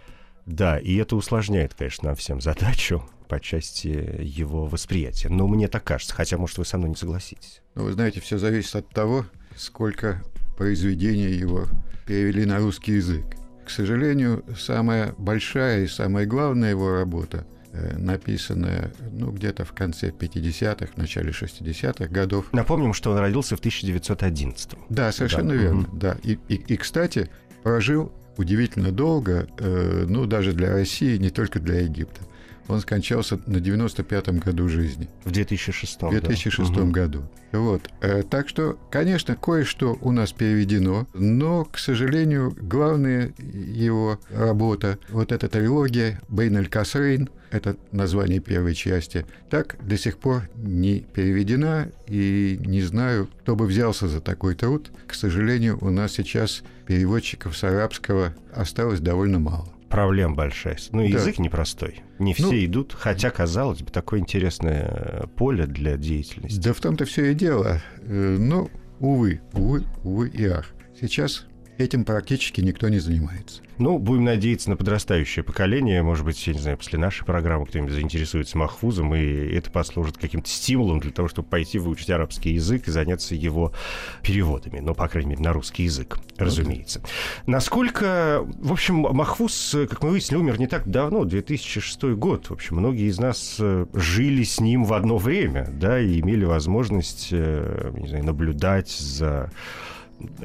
Да, 0.45 0.77
и 0.77 0.97
это 0.97 1.15
усложняет, 1.15 1.73
конечно, 1.73 2.09
нам 2.09 2.15
всем 2.17 2.41
задачу 2.41 3.01
по 3.29 3.39
части 3.39 3.87
его 4.19 4.65
восприятия. 4.65 5.29
Но 5.29 5.47
мне 5.47 5.69
так 5.69 5.85
кажется, 5.85 6.13
хотя, 6.13 6.37
может, 6.37 6.57
вы 6.57 6.65
со 6.65 6.77
мной 6.77 6.89
не 6.89 6.95
согласитесь. 6.97 7.61
Ну, 7.75 7.85
вы 7.85 7.93
знаете, 7.93 8.19
все 8.19 8.37
зависит 8.37 8.75
от 8.75 8.89
того, 8.89 9.25
сколько 9.55 10.21
произведений 10.57 11.31
его 11.31 11.65
перевели 12.05 12.45
на 12.45 12.59
русский 12.59 12.93
язык. 12.93 13.25
К 13.65 13.69
сожалению, 13.69 14.43
самая 14.57 15.13
большая 15.17 15.83
и 15.83 15.87
самая 15.87 16.25
главная 16.25 16.69
его 16.69 16.91
работа, 16.91 17.47
э, 17.73 17.97
написанная 17.97 18.93
ну, 19.11 19.31
где-то 19.31 19.65
в 19.65 19.73
конце 19.73 20.09
50-х, 20.09 20.89
начале 20.97 21.31
60-х 21.31 22.07
годов. 22.07 22.53
Напомним, 22.53 22.93
что 22.93 23.11
он 23.11 23.17
родился 23.17 23.55
в 23.55 23.59
1911 23.59 24.71
Да, 24.89 25.11
совершенно 25.11 25.49
да. 25.49 25.55
верно. 25.55 25.81
Угу. 25.81 25.97
Да. 25.97 26.17
И, 26.23 26.37
и, 26.47 26.55
и, 26.55 26.77
кстати, 26.77 27.29
прожил 27.63 28.11
удивительно 28.37 28.91
долго, 28.91 29.47
э, 29.57 30.05
ну, 30.07 30.25
даже 30.25 30.53
для 30.53 30.71
России, 30.71 31.17
не 31.17 31.31
только 31.31 31.59
для 31.59 31.79
Египта. 31.79 32.21
Он 32.67 32.79
скончался 32.79 33.39
на 33.45 33.57
95-м 33.57 34.39
году 34.39 34.67
жизни. 34.67 35.09
В 35.23 35.31
2006 35.31 36.01
В 36.01 36.09
2006 36.09 36.73
да? 36.73 36.83
году. 36.83 37.23
Вот. 37.51 37.89
Э, 38.01 38.23
так 38.23 38.49
что, 38.49 38.77
конечно, 38.91 39.35
кое-что 39.35 39.97
у 40.01 40.11
нас 40.11 40.31
переведено, 40.31 41.07
но, 41.13 41.65
к 41.65 41.77
сожалению, 41.77 42.55
главная 42.59 43.33
его 43.37 44.19
работа, 44.29 44.97
вот 45.09 45.31
эта 45.31 45.47
трилогия 45.47 46.21
«Бейн 46.27 46.57
аль 46.57 46.67
Касрейн», 46.67 47.29
это 47.51 47.77
название 47.91 48.39
первой 48.39 48.73
части, 48.73 49.25
так 49.49 49.77
до 49.81 49.97
сих 49.97 50.17
пор 50.17 50.49
не 50.55 50.99
переведена, 50.99 51.89
и 52.07 52.59
не 52.65 52.81
знаю, 52.81 53.29
кто 53.41 53.55
бы 53.55 53.65
взялся 53.65 54.07
за 54.07 54.19
такой 54.19 54.55
труд. 54.55 54.91
К 55.07 55.13
сожалению, 55.13 55.77
у 55.81 55.89
нас 55.89 56.13
сейчас 56.13 56.63
переводчиков 56.85 57.55
с 57.55 57.63
арабского 57.63 58.35
осталось 58.53 58.99
довольно 58.99 59.39
мало 59.39 59.74
проблем 59.95 60.35
большая. 60.35 60.77
Ну, 60.91 60.99
да. 60.99 61.05
язык 61.05 61.39
непростой. 61.39 62.01
Не 62.19 62.33
все 62.33 62.47
ну, 62.47 62.65
идут, 62.65 62.93
хотя, 62.93 63.29
казалось 63.29 63.81
бы, 63.81 63.91
такое 63.91 64.19
интересное 64.19 64.83
э, 64.83 65.27
поле 65.37 65.65
для 65.65 65.95
деятельности. 65.95 66.59
Да 66.59 66.73
в 66.73 66.81
том-то 66.81 67.05
все 67.05 67.31
и 67.31 67.33
дело. 67.33 67.81
Э, 68.01 68.37
но, 68.37 68.69
увы, 68.99 69.39
увы, 69.53 69.85
увы 70.03 70.27
и 70.27 70.45
ах. 70.47 70.65
Сейчас 70.99 71.45
этим 71.77 72.05
практически 72.05 72.61
никто 72.61 72.89
не 72.89 72.99
занимается. 72.99 73.61
Ну, 73.77 73.97
будем 73.97 74.23
надеяться 74.23 74.69
на 74.69 74.77
подрастающее 74.77 75.43
поколение. 75.43 76.01
Может 76.01 76.23
быть, 76.23 76.47
я 76.47 76.53
не 76.53 76.59
знаю, 76.59 76.77
после 76.77 76.97
нашей 76.97 77.25
программы 77.25 77.65
кто-нибудь 77.65 77.91
заинтересуется 77.91 78.57
Махфузом, 78.57 79.13
и 79.15 79.21
это 79.21 79.69
послужит 79.69 80.17
каким-то 80.17 80.49
стимулом 80.49 80.99
для 80.99 81.11
того, 81.11 81.27
чтобы 81.27 81.49
пойти 81.49 81.77
выучить 81.77 82.09
арабский 82.09 82.51
язык 82.51 82.87
и 82.87 82.91
заняться 82.91 83.35
его 83.35 83.73
переводами. 84.21 84.79
Ну, 84.79 84.95
по 84.95 85.07
крайней 85.09 85.31
мере, 85.31 85.41
на 85.41 85.51
русский 85.51 85.83
язык, 85.83 86.19
разумеется. 86.37 86.99
Okay. 86.99 87.09
Насколько... 87.47 88.45
В 88.45 88.71
общем, 88.71 88.95
Махфуз, 88.95 89.75
как 89.89 90.01
мы 90.03 90.11
выяснили, 90.11 90.39
умер 90.39 90.59
не 90.59 90.67
так 90.67 90.87
давно, 90.87 91.25
2006 91.25 92.03
год. 92.15 92.49
В 92.49 92.53
общем, 92.53 92.77
многие 92.77 93.09
из 93.09 93.19
нас 93.19 93.57
э, 93.59 93.87
жили 93.93 94.43
с 94.43 94.61
ним 94.61 94.85
в 94.85 94.93
одно 94.93 95.17
время, 95.17 95.69
да, 95.73 95.99
и 95.99 96.21
имели 96.21 96.45
возможность, 96.45 97.29
э, 97.31 97.91
не 97.97 98.07
знаю, 98.07 98.23
наблюдать 98.23 98.89
за 98.89 99.51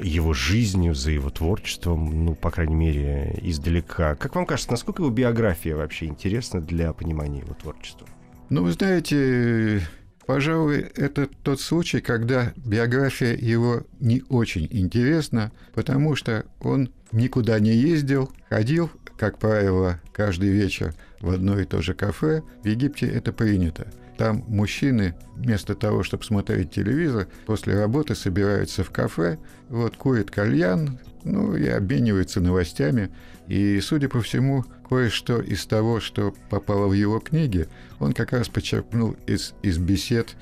его 0.00 0.32
жизнью, 0.32 0.94
за 0.94 1.10
его 1.10 1.30
творчеством, 1.30 2.24
ну, 2.24 2.34
по 2.34 2.50
крайней 2.50 2.74
мере, 2.74 3.38
издалека. 3.42 4.14
Как 4.16 4.34
вам 4.34 4.46
кажется, 4.46 4.70
насколько 4.70 5.02
его 5.02 5.10
биография 5.10 5.76
вообще 5.76 6.06
интересна 6.06 6.60
для 6.60 6.92
понимания 6.92 7.40
его 7.40 7.54
творчества? 7.54 8.06
Ну, 8.48 8.64
вы 8.64 8.72
знаете, 8.72 9.82
пожалуй, 10.26 10.80
это 10.96 11.28
тот 11.42 11.60
случай, 11.60 12.00
когда 12.00 12.52
биография 12.56 13.36
его 13.36 13.84
не 14.00 14.22
очень 14.28 14.66
интересна, 14.70 15.52
потому 15.74 16.16
что 16.16 16.46
он 16.60 16.90
никуда 17.12 17.60
не 17.60 17.72
ездил, 17.72 18.30
ходил, 18.48 18.90
как 19.16 19.38
правило, 19.38 20.00
каждый 20.12 20.48
вечер 20.48 20.94
в 21.20 21.30
одно 21.30 21.60
и 21.60 21.64
то 21.64 21.82
же 21.82 21.94
кафе. 21.94 22.42
В 22.62 22.66
Египте 22.66 23.06
это 23.06 23.32
принято. 23.32 23.92
Там 24.20 24.44
мужчины 24.48 25.14
вместо 25.34 25.74
того, 25.74 26.02
чтобы 26.02 26.24
смотреть 26.24 26.70
телевизор, 26.70 27.26
после 27.46 27.72
работы 27.74 28.14
собираются 28.14 28.84
в 28.84 28.90
кафе, 28.90 29.38
вот, 29.70 29.96
курят 29.96 30.30
кальян, 30.30 30.98
ну 31.24 31.56
и 31.56 31.66
обмениваются 31.66 32.42
новостями. 32.42 33.10
И, 33.48 33.80
судя 33.80 34.10
по 34.10 34.20
всему, 34.20 34.66
кое-что 34.86 35.40
из 35.40 35.64
того, 35.64 36.00
что 36.00 36.34
попало 36.50 36.86
в 36.86 36.92
его 36.92 37.18
книги, 37.18 37.66
он 37.98 38.12
как 38.12 38.32
раз 38.32 38.50
почерпнул 38.50 39.16
из, 39.26 39.54
из 39.62 39.78
бесед 39.78 40.36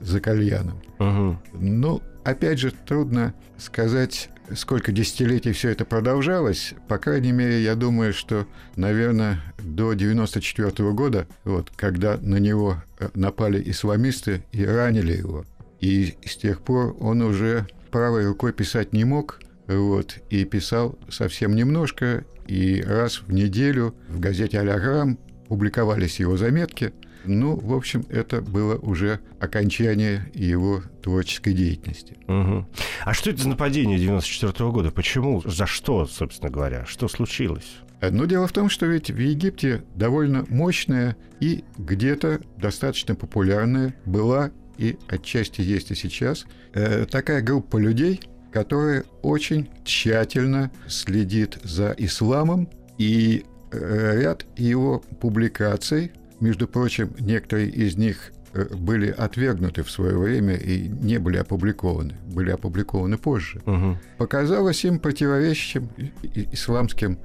за 0.00 0.20
кальяном. 0.20 0.80
Угу. 0.98 1.38
Ну, 1.54 2.02
опять 2.24 2.58
же, 2.58 2.72
трудно 2.86 3.34
сказать, 3.58 4.30
сколько 4.54 4.92
десятилетий 4.92 5.52
все 5.52 5.70
это 5.70 5.84
продолжалось. 5.84 6.74
По 6.88 6.98
крайней 6.98 7.32
мере, 7.32 7.62
я 7.62 7.74
думаю, 7.74 8.12
что, 8.12 8.46
наверное, 8.76 9.40
до 9.58 9.92
94 9.92 10.92
года, 10.92 11.26
вот, 11.44 11.70
когда 11.76 12.16
на 12.20 12.36
него 12.36 12.82
э, 12.98 13.08
напали 13.14 13.62
исламисты 13.70 14.42
и 14.52 14.64
ранили 14.64 15.16
его. 15.16 15.44
И 15.80 16.16
с 16.24 16.36
тех 16.36 16.60
пор 16.60 16.96
он 17.00 17.22
уже 17.22 17.66
правой 17.90 18.26
рукой 18.26 18.52
писать 18.52 18.92
не 18.92 19.04
мог, 19.04 19.40
вот, 19.66 20.18
и 20.30 20.44
писал 20.44 20.98
совсем 21.08 21.54
немножко, 21.54 22.24
и 22.46 22.82
раз 22.82 23.22
в 23.22 23.32
неделю 23.32 23.94
в 24.08 24.18
газете 24.20 24.60
«Аляграм» 24.60 25.18
публиковались 25.48 26.20
его 26.20 26.36
заметки– 26.36 26.92
ну, 27.24 27.56
в 27.56 27.74
общем, 27.74 28.04
это 28.08 28.40
было 28.40 28.76
уже 28.76 29.20
окончание 29.40 30.30
его 30.34 30.82
творческой 31.02 31.52
деятельности. 31.54 32.16
Угу. 32.28 32.66
А 33.04 33.14
что 33.14 33.30
это 33.30 33.42
за 33.42 33.48
нападение 33.48 33.98
94 33.98 34.52
-го 34.52 34.72
года? 34.72 34.90
Почему? 34.90 35.42
За 35.44 35.66
что, 35.66 36.06
собственно 36.06 36.50
говоря? 36.50 36.84
Что 36.86 37.08
случилось? 37.08 37.78
Но 38.00 38.24
дело 38.24 38.46
в 38.46 38.52
том, 38.52 38.70
что 38.70 38.86
ведь 38.86 39.10
в 39.10 39.18
Египте 39.18 39.82
довольно 39.94 40.46
мощная 40.48 41.16
и 41.40 41.64
где-то 41.76 42.40
достаточно 42.56 43.14
популярная 43.14 43.94
была 44.06 44.50
и 44.78 44.96
отчасти 45.08 45.60
есть 45.60 45.90
и 45.90 45.94
сейчас 45.94 46.46
э, 46.72 47.04
такая 47.04 47.42
группа 47.42 47.76
людей, 47.76 48.20
которая 48.50 49.04
очень 49.20 49.68
тщательно 49.84 50.70
следит 50.88 51.58
за 51.62 51.94
исламом, 51.98 52.68
и 52.96 53.44
э, 53.72 54.20
ряд 54.22 54.46
его 54.56 55.00
публикаций, 55.20 56.12
между 56.40 56.66
прочим, 56.66 57.14
некоторые 57.18 57.68
из 57.68 57.96
них 57.96 58.32
э, 58.52 58.64
были 58.74 59.10
отвергнуты 59.10 59.82
в 59.82 59.90
свое 59.90 60.18
время 60.18 60.56
и 60.56 60.88
не 60.88 61.18
были 61.18 61.36
опубликованы, 61.36 62.16
были 62.26 62.50
опубликованы 62.50 63.18
позже, 63.18 63.60
угу. 63.66 63.98
показалось 64.18 64.84
им 64.84 64.98
противоречащим 64.98 65.88
исламским 66.22 67.18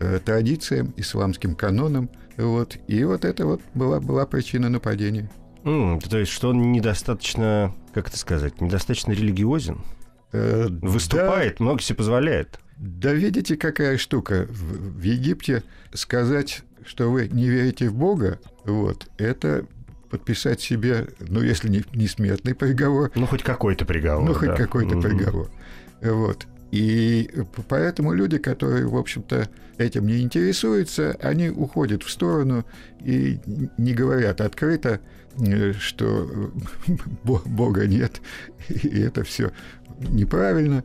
э, 0.00 0.20
традициям, 0.24 0.94
исламским 0.96 1.54
канонам. 1.54 2.10
Вот. 2.36 2.76
И 2.86 3.02
вот 3.04 3.24
это 3.24 3.46
вот 3.46 3.60
была, 3.74 4.00
была 4.00 4.26
причина 4.26 4.68
нападения. 4.68 5.28
Mm, 5.64 6.08
то 6.08 6.18
есть, 6.18 6.30
что 6.30 6.50
он 6.50 6.72
недостаточно, 6.72 7.74
как 7.92 8.08
это 8.08 8.16
сказать, 8.16 8.60
недостаточно 8.60 9.12
религиозен? 9.12 9.80
Э, 10.32 10.68
Выступает, 10.68 11.56
да, 11.58 11.64
много 11.64 11.82
себе 11.82 11.96
позволяет. 11.96 12.60
Да 12.76 13.12
видите, 13.12 13.56
какая 13.56 13.98
штука. 13.98 14.46
В, 14.48 15.00
в 15.00 15.02
Египте 15.02 15.64
сказать, 15.92 16.62
что 16.88 17.10
вы 17.10 17.28
не 17.28 17.48
верите 17.48 17.88
в 17.88 17.94
Бога, 17.94 18.40
вот, 18.64 19.08
это 19.18 19.66
подписать 20.10 20.60
себе, 20.60 21.08
ну, 21.20 21.42
если 21.42 21.68
не, 21.68 21.84
не 21.92 22.08
смертный 22.08 22.54
приговор. 22.54 23.12
Ну, 23.14 23.26
хоть 23.26 23.42
какой-то 23.42 23.84
приговор. 23.84 24.26
Ну, 24.26 24.34
хоть 24.34 24.48
да. 24.48 24.56
какой-то 24.56 24.94
mm-hmm. 24.94 25.02
приговор. 25.02 25.50
Вот. 26.00 26.46
И 26.70 27.30
поэтому 27.68 28.12
люди, 28.12 28.38
которые, 28.38 28.86
в 28.86 28.96
общем-то, 28.96 29.48
этим 29.76 30.06
не 30.06 30.20
интересуются, 30.22 31.16
они 31.20 31.50
уходят 31.50 32.02
в 32.02 32.10
сторону 32.10 32.64
и 33.00 33.38
не 33.76 33.92
говорят 33.92 34.40
открыто, 34.40 35.00
э, 35.38 35.72
что 35.74 36.50
Бога 37.24 37.86
нет, 37.86 38.20
и 38.68 39.00
это 39.00 39.24
все 39.24 39.52
неправильно. 40.00 40.84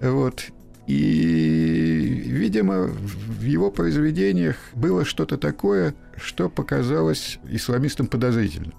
Вот. 0.00 0.46
И, 0.86 2.22
видимо, 2.26 2.84
в 2.84 3.42
его 3.42 3.70
произведениях 3.70 4.56
было 4.74 5.04
что-то 5.04 5.36
такое, 5.36 5.94
что 6.16 6.48
показалось 6.48 7.38
исламистам 7.50 8.06
подозрительным. 8.06 8.72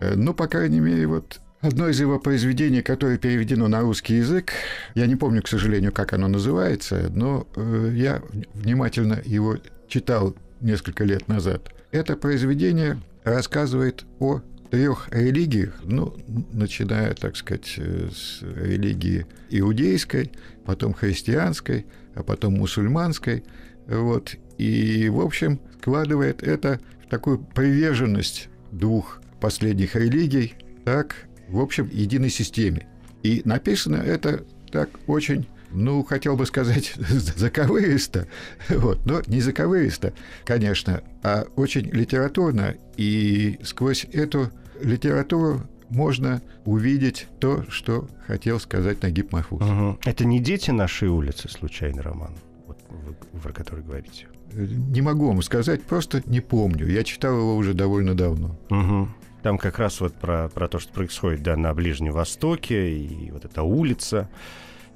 Э, 0.00 0.14
ну, 0.16 0.34
по 0.34 0.48
крайней 0.48 0.80
мере, 0.80 1.06
вот 1.06 1.40
Одно 1.62 1.88
из 1.88 2.00
его 2.00 2.18
произведений, 2.18 2.82
которое 2.82 3.18
переведено 3.18 3.68
на 3.68 3.82
русский 3.82 4.16
язык, 4.16 4.52
я 4.96 5.06
не 5.06 5.14
помню, 5.14 5.42
к 5.42 5.48
сожалению, 5.48 5.92
как 5.92 6.12
оно 6.12 6.26
называется, 6.26 7.08
но 7.14 7.46
э, 7.54 7.92
я 7.94 8.20
внимательно 8.52 9.22
его 9.24 9.58
читал 9.86 10.34
несколько 10.60 11.04
лет 11.04 11.28
назад. 11.28 11.72
Это 11.92 12.16
произведение 12.16 13.00
рассказывает 13.22 14.04
о 14.18 14.40
трех 14.72 15.10
религиях, 15.10 15.74
ну, 15.84 16.16
начиная, 16.50 17.12
так 17.12 17.36
сказать, 17.36 17.74
э, 17.76 18.08
с 18.10 18.40
религии 18.40 19.26
иудейской, 19.50 20.32
потом 20.64 20.94
христианской, 20.94 21.84
а 22.14 22.22
потом 22.22 22.54
мусульманской, 22.54 23.44
вот, 23.86 24.34
и, 24.56 25.10
в 25.10 25.20
общем, 25.20 25.60
складывает 25.78 26.42
это 26.42 26.80
в 27.04 27.10
такую 27.10 27.40
приверженность 27.40 28.48
двух 28.70 29.20
последних 29.42 29.94
религий, 29.94 30.54
так, 30.86 31.16
в 31.50 31.60
общем, 31.60 31.90
единой 31.92 32.30
системе. 32.30 32.88
И 33.22 33.42
написано 33.44 33.96
это 33.96 34.42
так 34.70 34.88
очень 35.06 35.46
ну, 35.70 36.02
хотел 36.02 36.36
бы 36.36 36.46
сказать, 36.46 36.94
заковыристо, 36.96 38.26
вот, 38.68 39.04
но 39.04 39.20
не 39.26 39.40
заковыристо, 39.40 40.12
конечно, 40.44 41.02
а 41.22 41.44
очень 41.56 41.90
литературно, 41.90 42.74
и 42.96 43.58
сквозь 43.62 44.04
эту 44.12 44.50
литературу 44.82 45.62
можно 45.88 46.42
увидеть 46.64 47.28
то, 47.38 47.64
что 47.68 48.08
хотел 48.26 48.58
сказать 48.60 49.02
Нагиб 49.02 49.32
Махфуз. 49.32 49.62
Угу. 49.62 49.98
Это 50.04 50.24
не 50.24 50.40
«Дети 50.40 50.70
нашей 50.70 51.08
улицы» 51.08 51.48
случайный 51.48 52.02
роман, 52.02 52.34
вот, 52.66 52.78
вы, 52.88 53.40
про 53.40 53.52
который 53.52 53.84
говорите? 53.84 54.26
Не 54.52 55.00
могу 55.00 55.28
вам 55.28 55.42
сказать, 55.42 55.82
просто 55.82 56.22
не 56.26 56.40
помню. 56.40 56.86
Я 56.86 57.04
читал 57.04 57.36
его 57.36 57.56
уже 57.56 57.74
довольно 57.74 58.14
давно. 58.14 58.58
Угу. 58.70 59.08
Там 59.42 59.58
как 59.58 59.78
раз 59.78 60.00
вот 60.00 60.14
про, 60.14 60.48
про 60.48 60.68
то, 60.68 60.78
что 60.78 60.92
происходит 60.92 61.42
да, 61.42 61.56
на 61.56 61.74
Ближнем 61.74 62.12
Востоке, 62.12 62.96
и 62.96 63.30
вот 63.30 63.44
эта 63.44 63.62
улица, 63.62 64.28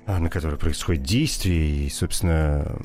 на 0.06 0.30
которой 0.30 0.56
происходит 0.56 1.02
действие, 1.02 1.86
и, 1.86 1.90
собственно, 1.90 2.78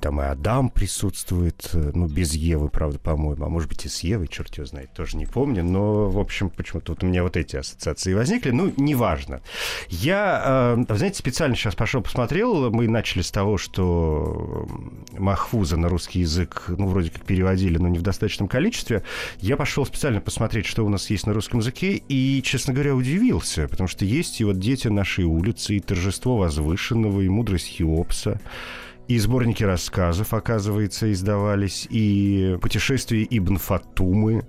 там 0.00 0.20
и 0.20 0.24
Адам 0.24 0.70
присутствует, 0.70 1.70
э, 1.74 1.90
ну, 1.94 2.06
без 2.06 2.32
Евы, 2.32 2.70
правда, 2.70 2.98
по-моему, 2.98 3.44
а 3.44 3.48
может 3.50 3.68
быть 3.68 3.84
и 3.84 3.88
с 3.88 4.00
Евой, 4.00 4.28
черт 4.28 4.54
его 4.56 4.66
знает, 4.66 4.92
тоже 4.94 5.18
не 5.18 5.26
помню, 5.26 5.62
но, 5.62 6.08
в 6.08 6.18
общем, 6.18 6.48
почему-то 6.48 6.92
вот 6.92 7.04
у 7.04 7.06
меня 7.06 7.22
вот 7.22 7.36
эти 7.36 7.56
ассоциации 7.56 8.14
возникли, 8.14 8.50
ну, 8.50 8.72
неважно. 8.78 9.42
Я, 9.88 10.76
э, 10.88 10.96
знаете, 10.96 11.18
специально 11.18 11.54
сейчас 11.54 11.74
пошел 11.74 12.00
посмотрел, 12.00 12.70
мы 12.70 12.88
начали 12.88 13.20
с 13.20 13.30
того, 13.30 13.58
что 13.58 14.66
Махфуза 15.12 15.76
на 15.76 15.90
русский 15.90 16.20
язык, 16.20 16.64
ну, 16.68 16.86
вроде 16.86 17.10
как 17.10 17.26
переводили, 17.26 17.76
но 17.76 17.88
не 17.88 17.98
в 17.98 18.02
достаточном 18.02 18.48
количестве. 18.48 19.02
Я 19.40 19.58
пошел 19.58 19.84
специально 19.84 20.22
посмотреть, 20.22 20.64
что 20.64 20.84
у 20.84 20.88
нас 20.88 21.10
есть 21.10 21.26
на 21.26 21.34
русском 21.34 21.60
языке, 21.60 22.02
и, 22.08 22.40
честно 22.42 22.72
говоря, 22.72 22.94
удивился, 22.94 23.68
потому 23.68 23.88
что 23.88 24.06
есть 24.06 24.40
и 24.40 24.44
вот 24.44 24.58
«Дети 24.58 24.88
нашей 24.88 25.24
улицы», 25.24 25.76
и 25.76 25.80
«Торжество 25.80 26.37
возвышенного 26.38 27.20
и 27.20 27.28
мудрость 27.28 27.68
Хеопса. 27.68 28.40
И 29.08 29.18
сборники 29.18 29.64
рассказов, 29.64 30.34
оказывается, 30.34 31.10
издавались, 31.10 31.86
и 31.88 32.58
путешествия 32.60 33.26
Ибн 33.28 33.56
Фатумы, 33.56 34.44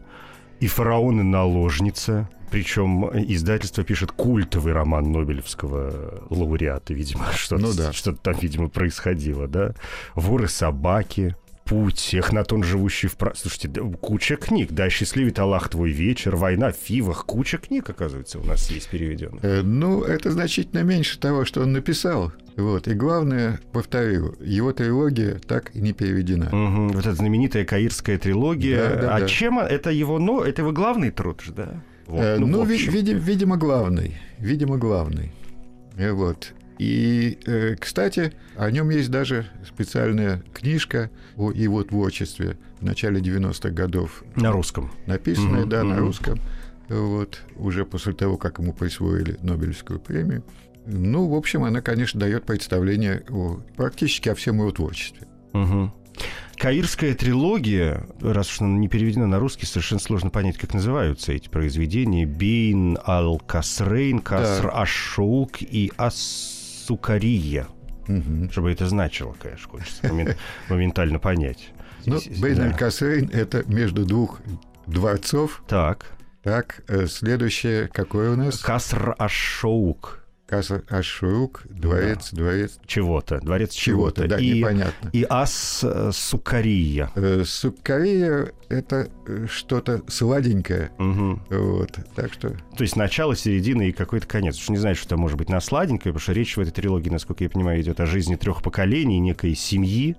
и 0.59 0.68
фараон 0.68 1.21
и 1.21 1.24
наложница. 1.24 2.30
Причем 2.51 3.06
издательство 3.13 3.83
пишет 3.83 4.12
культовый 4.12 4.74
роман 4.74 5.12
Нобелевского 5.12 6.25
лауреата, 6.30 6.94
видимо, 6.94 7.25
что-то, 7.36 7.62
ну, 7.62 7.74
да. 7.74 7.94
что 7.94 8.13
там, 8.13 8.36
видимо, 8.41 8.69
происходило, 8.69 9.47
да. 9.47 9.74
Воры 10.15 10.47
собаки, 10.47 11.36
путь, 11.69 12.16
Эхнатон, 12.16 12.63
живущий 12.63 13.07
в... 13.07 13.16
Про... 13.16 13.33
Слушайте, 13.36 13.69
куча 14.01 14.36
книг. 14.36 14.71
Да, 14.71 14.89
счастливит 14.89 15.38
Аллах 15.38 15.69
твой 15.69 15.92
вечер, 15.92 16.36
война 16.36 16.71
в 16.71 16.75
Фивах. 16.75 17.25
Куча 17.25 17.60
книг, 17.60 17.88
оказывается, 17.89 18.39
у 18.39 18.44
нас 18.44 18.71
есть 18.71 18.89
переведенных. 18.89 19.44
Э, 19.44 19.62
ну, 19.62 20.01
это 20.01 20.31
значительно 20.31 20.81
меньше 20.81 21.19
того, 21.19 21.45
что 21.45 21.62
он 21.62 21.71
написал. 21.71 22.33
Вот. 22.57 22.88
И 22.88 22.94
главное, 22.95 23.60
повторю, 23.71 24.36
его 24.42 24.74
трилогия 24.74 25.39
так 25.48 25.75
и 25.75 25.80
не 25.80 25.94
переведена. 25.94 26.48
Угу. 26.48 26.94
Вот 26.94 27.06
эта 27.06 27.13
знаменитая 27.13 27.66
каирская 27.66 28.18
трилогия. 28.18 28.89
Да, 28.89 29.01
да, 29.01 29.15
а 29.15 29.19
да. 29.19 29.27
чем 29.27 29.60
это 29.60 29.92
его... 29.92 30.18
Ну, 30.18 30.42
это 30.42 30.63
его 30.63 30.72
главный 30.72 31.12
труд 31.12 31.42
же, 31.42 31.54
да? 31.54 31.83
Вот. 32.07 32.24
Э, 32.24 32.38
ну, 32.39 32.48
ну 32.48 32.63
ви- 32.63 32.89
видим, 32.89 33.19
видимо, 33.19 33.57
главный. 33.57 34.18
Видимо, 34.39 34.77
главный. 34.77 35.31
Э, 35.98 36.13
вот. 36.13 36.53
И, 36.79 37.38
э, 37.45 37.75
кстати, 37.75 38.31
о 38.55 38.71
нем 38.71 38.89
есть 38.89 39.12
даже 39.12 39.45
специальная 39.67 40.41
книжка 40.53 41.12
о 41.36 41.51
его 41.51 41.83
творчестве 41.83 42.57
в 42.79 42.86
начале 42.86 43.19
90-х 43.19 43.69
годов. 43.71 44.24
На 44.38 44.53
русском. 44.53 44.89
Написанная, 45.05 45.65
mm-hmm. 45.65 45.69
да, 45.69 45.83
на 45.83 46.00
русском. 46.00 46.39
Вот, 46.88 47.41
уже 47.57 47.86
после 47.86 48.13
того, 48.13 48.38
как 48.38 48.59
ему 48.59 48.74
присвоили 48.74 49.38
Нобелевскую 49.43 50.00
премию. 50.00 50.43
Ну, 50.86 51.27
в 51.27 51.36
общем, 51.36 51.65
она, 51.65 51.81
конечно, 51.81 52.19
дает 52.19 52.45
представление 52.45 53.24
о, 53.29 53.59
практически 53.75 54.29
о 54.29 54.36
всем 54.36 54.59
его 54.59 54.71
творчестве. 54.71 55.27
Угу. 55.53 55.91
Каирская 56.55 57.13
трилогия, 57.13 58.07
раз 58.21 58.51
уж 58.51 58.62
она 58.62 58.77
не 58.77 58.88
переведена 58.88 59.27
на 59.27 59.39
русский, 59.39 59.65
совершенно 59.65 60.00
сложно 60.00 60.29
понять, 60.29 60.57
как 60.57 60.74
называются 60.74 61.33
эти 61.33 61.50
произведения. 61.50 62.25
Бейн 62.25 62.98
Ал-Касрейн, 63.05 64.19
Каср 64.19 64.71
да. 64.74 64.86
И 65.69 65.91
Ас 65.98 66.59
сукария. 66.89 67.67
Угу. 68.08 68.51
Чтобы 68.51 68.72
это 68.72 68.88
значило, 68.88 69.36
конечно, 69.39 69.69
хочется 69.69 70.12
моментально 70.69 71.19
понять. 71.19 71.69
Ну, 72.08 72.19
Бейн 72.39 72.62
аль-Касрейн— 72.62 73.29
это 73.34 73.63
между 73.67 74.05
двух 74.05 74.39
дворцов. 74.88 75.62
Так. 75.67 76.08
Так, 76.41 76.81
э, 76.88 77.05
следующее 77.05 77.88
какое 77.89 78.31
у 78.31 78.36
нас? 78.36 78.60
Каср-Аш-Шоук. 78.60 80.25
Каса 80.50 80.82
Ашурук, 80.89 81.62
дворец, 81.70 82.29
да. 82.32 82.41
дворец... 82.41 82.79
Чего-то, 82.88 83.39
дворец 83.39 83.72
чего-то. 83.72 84.27
да, 84.27 84.39
и, 84.39 84.58
непонятно. 84.58 85.12
И 85.13 85.24
Ас 85.29 85.82
э, 85.84 86.10
Сукария. 86.12 87.12
Э, 87.13 87.44
Сукария— 87.46 88.51
это 88.70 89.10
э, 89.27 89.46
что-то 89.48 90.01
сладенькое. 90.08 90.89
Угу. 90.98 91.39
Вот, 91.51 92.00
так 92.15 92.34
что... 92.34 92.50
То 92.50 92.82
есть 92.82 92.96
начало, 92.96 93.36
середина 93.36 93.84
и 93.84 93.91
какой-то 93.91 94.25
конец. 94.25 94.58
Уж 94.58 94.70
не 94.70 94.77
знаю, 94.77 94.96
что 94.96 95.10
там 95.10 95.20
может 95.20 95.38
быть 95.38 95.50
на 95.50 95.62
сладенькое, 95.62 96.13
потому 96.13 96.20
что 96.20 96.34
речь 96.34 96.58
в 96.58 96.60
этой 96.60 96.72
трилогии, 96.72 97.10
насколько 97.10 97.44
я 97.44 97.50
понимаю, 97.51 97.79
идет 97.82 98.00
о 98.00 98.08
жизни 98.08 98.36
трех 98.36 98.63
поколений, 98.63 99.20
некой 99.20 99.53
семьи, 99.53 100.18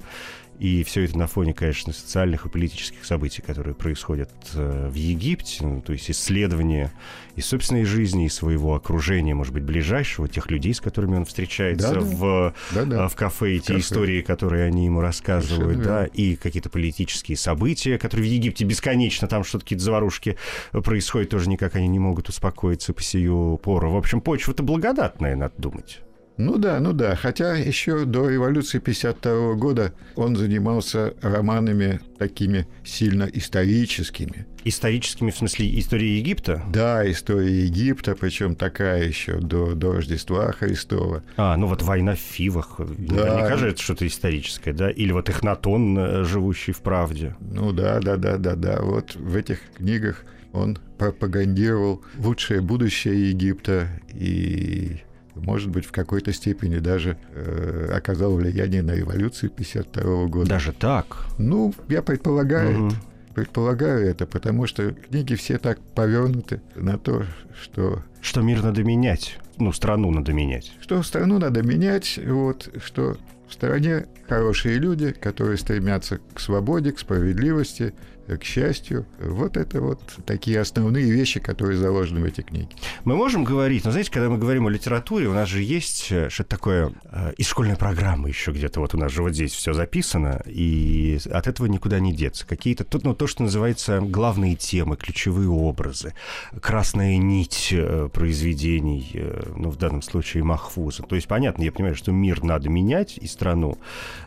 и 0.61 0.85
все 0.85 1.05
это 1.05 1.17
на 1.17 1.27
фоне, 1.27 1.55
конечно, 1.55 1.91
социальных 1.95 2.45
и 2.45 2.51
политических 2.51 3.07
событий, 3.07 3.41
которые 3.41 3.75
происходят 3.75 4.29
э, 4.55 4.91
в 4.91 4.95
Египте, 4.95 5.65
ну, 5.65 5.81
то 5.81 5.95
есть 5.95 6.11
исследование 6.11 6.93
и 7.35 7.41
собственной 7.41 7.87
жизни, 7.87 8.27
и 8.27 8.29
своего 8.29 8.75
окружения, 8.75 9.35
может 9.35 9.55
быть, 9.55 9.63
ближайшего, 9.63 10.29
тех 10.29 10.51
людей, 10.51 10.75
с 10.75 10.81
которыми 10.83 11.17
он 11.17 11.25
встречается 11.25 11.95
да, 11.95 12.01
в, 12.01 12.55
да, 12.73 12.85
да. 12.85 13.09
в 13.09 13.17
кафе, 13.17 13.57
и 13.57 13.61
те 13.61 13.69
кафе. 13.69 13.81
истории, 13.81 14.21
которые 14.21 14.67
они 14.67 14.85
ему 14.85 15.01
рассказывают, 15.01 15.79
Совершенно 15.79 16.01
да, 16.03 16.05
и 16.05 16.37
какие-то 16.37 16.69
политические 16.69 17.39
события, 17.39 17.97
которые 17.97 18.29
в 18.29 18.31
Египте 18.31 18.67
бесконечно, 18.67 19.29
там 19.29 19.45
что-то 19.45 19.65
какие-то 19.65 19.85
заварушки 19.85 20.37
происходят, 20.73 21.31
тоже 21.31 21.49
никак 21.49 21.75
они 21.77 21.89
не 21.89 21.99
могут 21.99 22.29
успокоиться 22.29 22.93
по 22.93 23.03
сию 23.03 23.59
пору. 23.63 23.91
В 23.93 23.97
общем, 23.97 24.21
почва-то 24.21 24.63
благодатная, 24.63 25.37
надо 25.37 25.55
думать. 25.57 26.03
Ну 26.41 26.57
да, 26.57 26.81
ну 26.81 26.95
да. 26.95 27.17
Хотя 27.17 27.55
еще 27.55 28.07
до 28.07 28.29
революции 28.29 28.79
52 28.79 29.55
года 29.55 29.93
он 30.17 30.37
занимался 30.37 31.13
романами 31.21 32.01
такими 32.19 32.67
сильно 32.83 33.25
историческими. 33.25 34.47
Историческими, 34.65 35.31
в 35.31 35.37
смысле, 35.37 35.79
истории 35.79 36.19
Египта? 36.19 36.63
Да, 36.73 37.09
история 37.11 37.65
Египта, 37.65 38.17
причем 38.19 38.57
такая 38.57 39.07
еще 39.07 39.39
до, 39.39 39.75
до 39.75 39.93
Рождества 39.93 40.53
Христова. 40.53 41.23
А, 41.37 41.57
ну 41.59 41.67
вот 41.67 41.83
война 41.83 42.15
в 42.15 42.19
Фивах. 42.19 42.77
Да. 42.79 43.15
Наверняка 43.15 43.57
же 43.57 43.69
это 43.69 43.83
что-то 43.83 44.07
историческое, 44.07 44.73
да? 44.73 44.91
Или 44.91 45.13
вот 45.13 45.29
Эхнатон, 45.29 45.99
э, 45.99 46.25
живущий 46.25 46.73
в 46.73 46.81
правде. 46.81 47.37
Ну 47.41 47.73
да, 47.73 48.01
да, 48.01 48.17
да, 48.17 48.39
да, 48.39 48.55
да. 48.55 48.81
Вот 48.81 49.15
в 49.15 49.37
этих 49.37 49.61
книгах 49.77 50.25
он 50.53 50.79
пропагандировал 50.97 52.03
лучшее 52.19 52.63
будущее 52.63 53.31
Египта 53.31 53.89
и 54.13 55.01
может 55.45 55.71
быть, 55.71 55.85
в 55.85 55.93
какой-то 55.93 56.33
степени 56.33 56.79
даже 56.79 57.17
э, 57.35 57.91
оказал 57.95 58.35
влияние 58.35 58.83
на 58.83 58.93
революцию 58.93 59.51
52 59.51 60.27
года. 60.27 60.49
Даже 60.49 60.73
так? 60.73 61.27
Ну, 61.39 61.75
я 61.89 62.03
предполагаю, 62.03 62.87
угу. 62.87 62.95
предполагаю 63.35 64.07
это, 64.07 64.27
потому 64.27 64.67
что 64.67 64.93
книги 64.93 65.35
все 65.35 65.59
так 65.59 65.81
повернуты 65.95 66.61
на 66.75 66.99
то, 66.99 67.25
что... 67.61 68.03
Что 68.21 68.43
мир 68.43 68.63
надо 68.63 68.85
менять, 68.85 69.39
ну, 69.57 69.73
страну 69.73 70.11
надо 70.11 70.33
менять. 70.33 70.73
Что 70.81 71.03
страну 71.03 71.39
надо 71.39 71.63
менять, 71.63 72.19
вот, 72.25 72.69
что 72.85 73.17
в 73.49 73.53
стране 73.53 74.07
хорошие 74.29 74.79
люди, 74.79 75.13
которые 75.13 75.59
стремятся 75.59 76.21
к 76.35 76.41
свободе, 76.41 76.93
к 76.93 76.99
справедливости, 76.99 77.95
к 78.39 78.45
счастью. 78.45 79.07
Вот 79.19 79.57
это 79.57 79.81
вот 79.81 80.01
такие 80.27 80.61
основные 80.61 81.11
вещи, 81.11 81.41
которые 81.41 81.79
заложены 81.79 82.21
в 82.21 82.25
эти 82.25 82.41
книги. 82.43 82.69
Мы 83.05 83.17
можем 83.17 83.45
говорить, 83.45 83.85
но 83.85 83.91
знаете, 83.91 84.11
когда 84.11 84.29
мы 84.29 84.39
говорим 84.39 84.67
о 84.67 84.71
литературе, 84.71 85.29
у 85.29 85.35
нас 85.35 85.49
же 85.49 85.63
есть 85.63 86.09
э, 86.11 86.29
что-то 86.29 86.51
такое 86.51 86.93
э, 87.05 87.33
из 87.37 87.47
школьной 87.47 87.77
программы 87.77 88.29
еще 88.29 88.53
где-то, 88.53 88.81
вот 88.81 88.95
у 88.95 88.99
нас 88.99 89.13
же 89.13 89.23
вот 89.23 89.33
здесь 89.33 89.53
все 89.53 89.73
записано, 89.73 90.43
и 90.47 91.19
от 91.31 91.47
этого 91.47 91.67
никуда 91.67 92.01
не 92.01 92.13
деться. 92.13 92.47
Какие-то, 92.47 92.85
тут, 92.85 93.05
ну, 93.05 93.15
то, 93.15 93.27
что 93.27 93.43
называется 93.43 94.01
главные 94.01 94.57
темы, 94.57 94.97
ключевые 94.97 95.49
образы, 95.49 96.15
красная 96.61 97.17
нить 97.17 97.71
э, 97.73 98.09
произведений, 98.13 99.11
э, 99.15 99.53
ну, 99.57 99.71
в 99.71 99.77
данном 99.77 100.03
случае 100.03 100.45
Махфуза. 100.45 101.03
То 101.03 101.17
есть, 101.17 101.29
понятно, 101.29 101.63
я 101.63 101.73
понимаю, 101.73 101.95
что 101.95 102.13
мир 102.13 102.43
надо 102.43 102.69
менять, 102.69 103.19
и 103.19 103.27
страну 103.27 103.79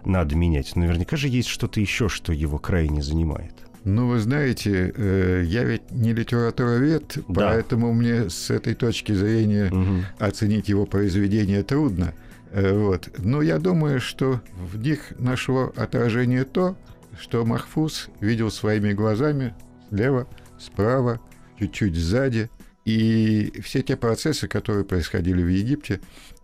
надо 0.05 0.35
менять. 0.35 0.75
Наверняка 0.75 1.17
же 1.17 1.27
есть 1.27 1.49
что-то 1.49 1.79
еще, 1.79 2.09
что 2.09 2.33
его 2.33 2.57
крайне 2.57 3.01
занимает. 3.01 3.53
Ну, 3.85 4.07
вы 4.07 4.19
знаете, 4.19 4.93
э, 4.95 5.43
я 5.45 5.63
ведь 5.63 5.91
не 5.91 6.13
литературовед, 6.13 7.17
да. 7.27 7.49
поэтому 7.49 7.91
мне 7.93 8.29
с 8.29 8.49
этой 8.49 8.75
точки 8.75 9.11
зрения 9.11 9.69
угу. 9.71 10.05
оценить 10.19 10.69
его 10.69 10.85
произведение 10.85 11.63
трудно. 11.63 12.13
Э, 12.51 12.71
вот. 12.77 13.09
Но 13.17 13.41
я 13.41 13.59
думаю, 13.59 13.99
что 13.99 14.41
в 14.55 14.77
них 14.77 15.13
нашло 15.19 15.73
отражение 15.75 16.45
то, 16.45 16.77
что 17.19 17.45
Махфуз 17.45 18.09
видел 18.21 18.51
своими 18.51 18.93
глазами 18.93 19.53
слева, 19.89 20.27
справа, 20.59 21.19
чуть-чуть 21.59 21.95
сзади. 21.95 22.49
И 22.85 23.53
все 23.63 23.81
те 23.81 23.95
процессы, 23.95 24.47
которые 24.47 24.85
происходили 24.85 25.43
в 25.43 25.47
Египте, 25.47 25.99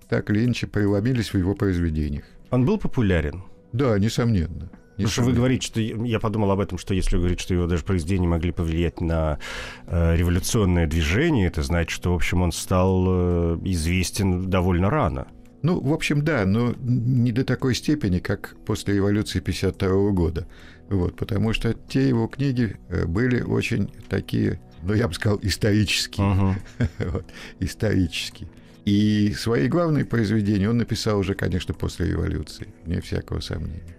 так 0.10 0.30
или 0.30 0.46
иначе 0.46 0.68
преломились 0.68 1.34
в 1.34 1.38
его 1.38 1.54
произведениях. 1.54 2.24
Он 2.52 2.66
был 2.66 2.78
популярен? 2.78 3.44
Да, 3.72 3.98
несомненно. 4.00 4.70
Потому 5.04 5.12
что 5.12 5.24
вы 5.24 5.34
говорите, 5.34 5.66
что 5.66 5.80
я 5.80 6.20
подумал 6.20 6.52
об 6.52 6.60
этом, 6.60 6.78
что 6.78 6.94
если 6.94 7.16
вы 7.16 7.22
говорите, 7.22 7.44
что 7.44 7.54
его 7.54 7.68
даже 7.68 7.84
произведения 7.84 8.28
могли 8.28 8.52
повлиять 8.52 9.00
на 9.00 9.40
э, 9.88 10.16
революционное 10.16 10.88
движение, 10.88 11.48
это 11.48 11.64
значит, 11.64 11.92
что, 11.92 12.12
в 12.12 12.16
общем, 12.16 12.42
он 12.42 12.52
стал 12.52 13.06
э, 13.08 13.60
известен 13.64 14.50
довольно 14.50 14.90
рано. 14.90 15.28
Ну, 15.62 15.80
в 15.80 15.94
общем, 15.94 16.24
да, 16.24 16.46
но 16.46 16.74
не 16.80 17.32
до 17.32 17.44
такой 17.46 17.76
степени, 17.76 18.20
как 18.20 18.56
после 18.66 18.96
революции 18.96 19.40
52 19.40 20.12
года. 20.12 20.48
Вот, 20.90 21.16
потому 21.16 21.54
что 21.54 21.74
те 21.74 22.08
его 22.08 22.28
книги 22.28 22.78
э, 22.90 23.06
были 23.06 23.42
очень 23.42 23.90
такие, 24.10 24.60
ну, 24.84 24.94
я 24.94 25.08
бы 25.08 25.14
сказал, 25.14 25.40
исторические. 25.42 26.26
Uh-huh. 26.26 26.54
вот, 27.12 27.26
исторические. 27.60 28.50
И 28.86 29.34
свои 29.34 29.68
главные 29.68 30.04
произведения 30.04 30.70
он 30.70 30.78
написал 30.78 31.20
уже, 31.20 31.36
конечно, 31.36 31.74
после 31.74 32.08
революции, 32.08 32.74
вне 32.86 33.02
всякого 33.02 33.40
сомнения. 33.40 33.99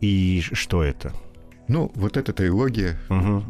И 0.00 0.40
что 0.40 0.82
это? 0.82 1.12
Ну, 1.66 1.90
вот 1.94 2.16
эта 2.16 2.32
трилогия, 2.32 2.96
угу. 3.10 3.44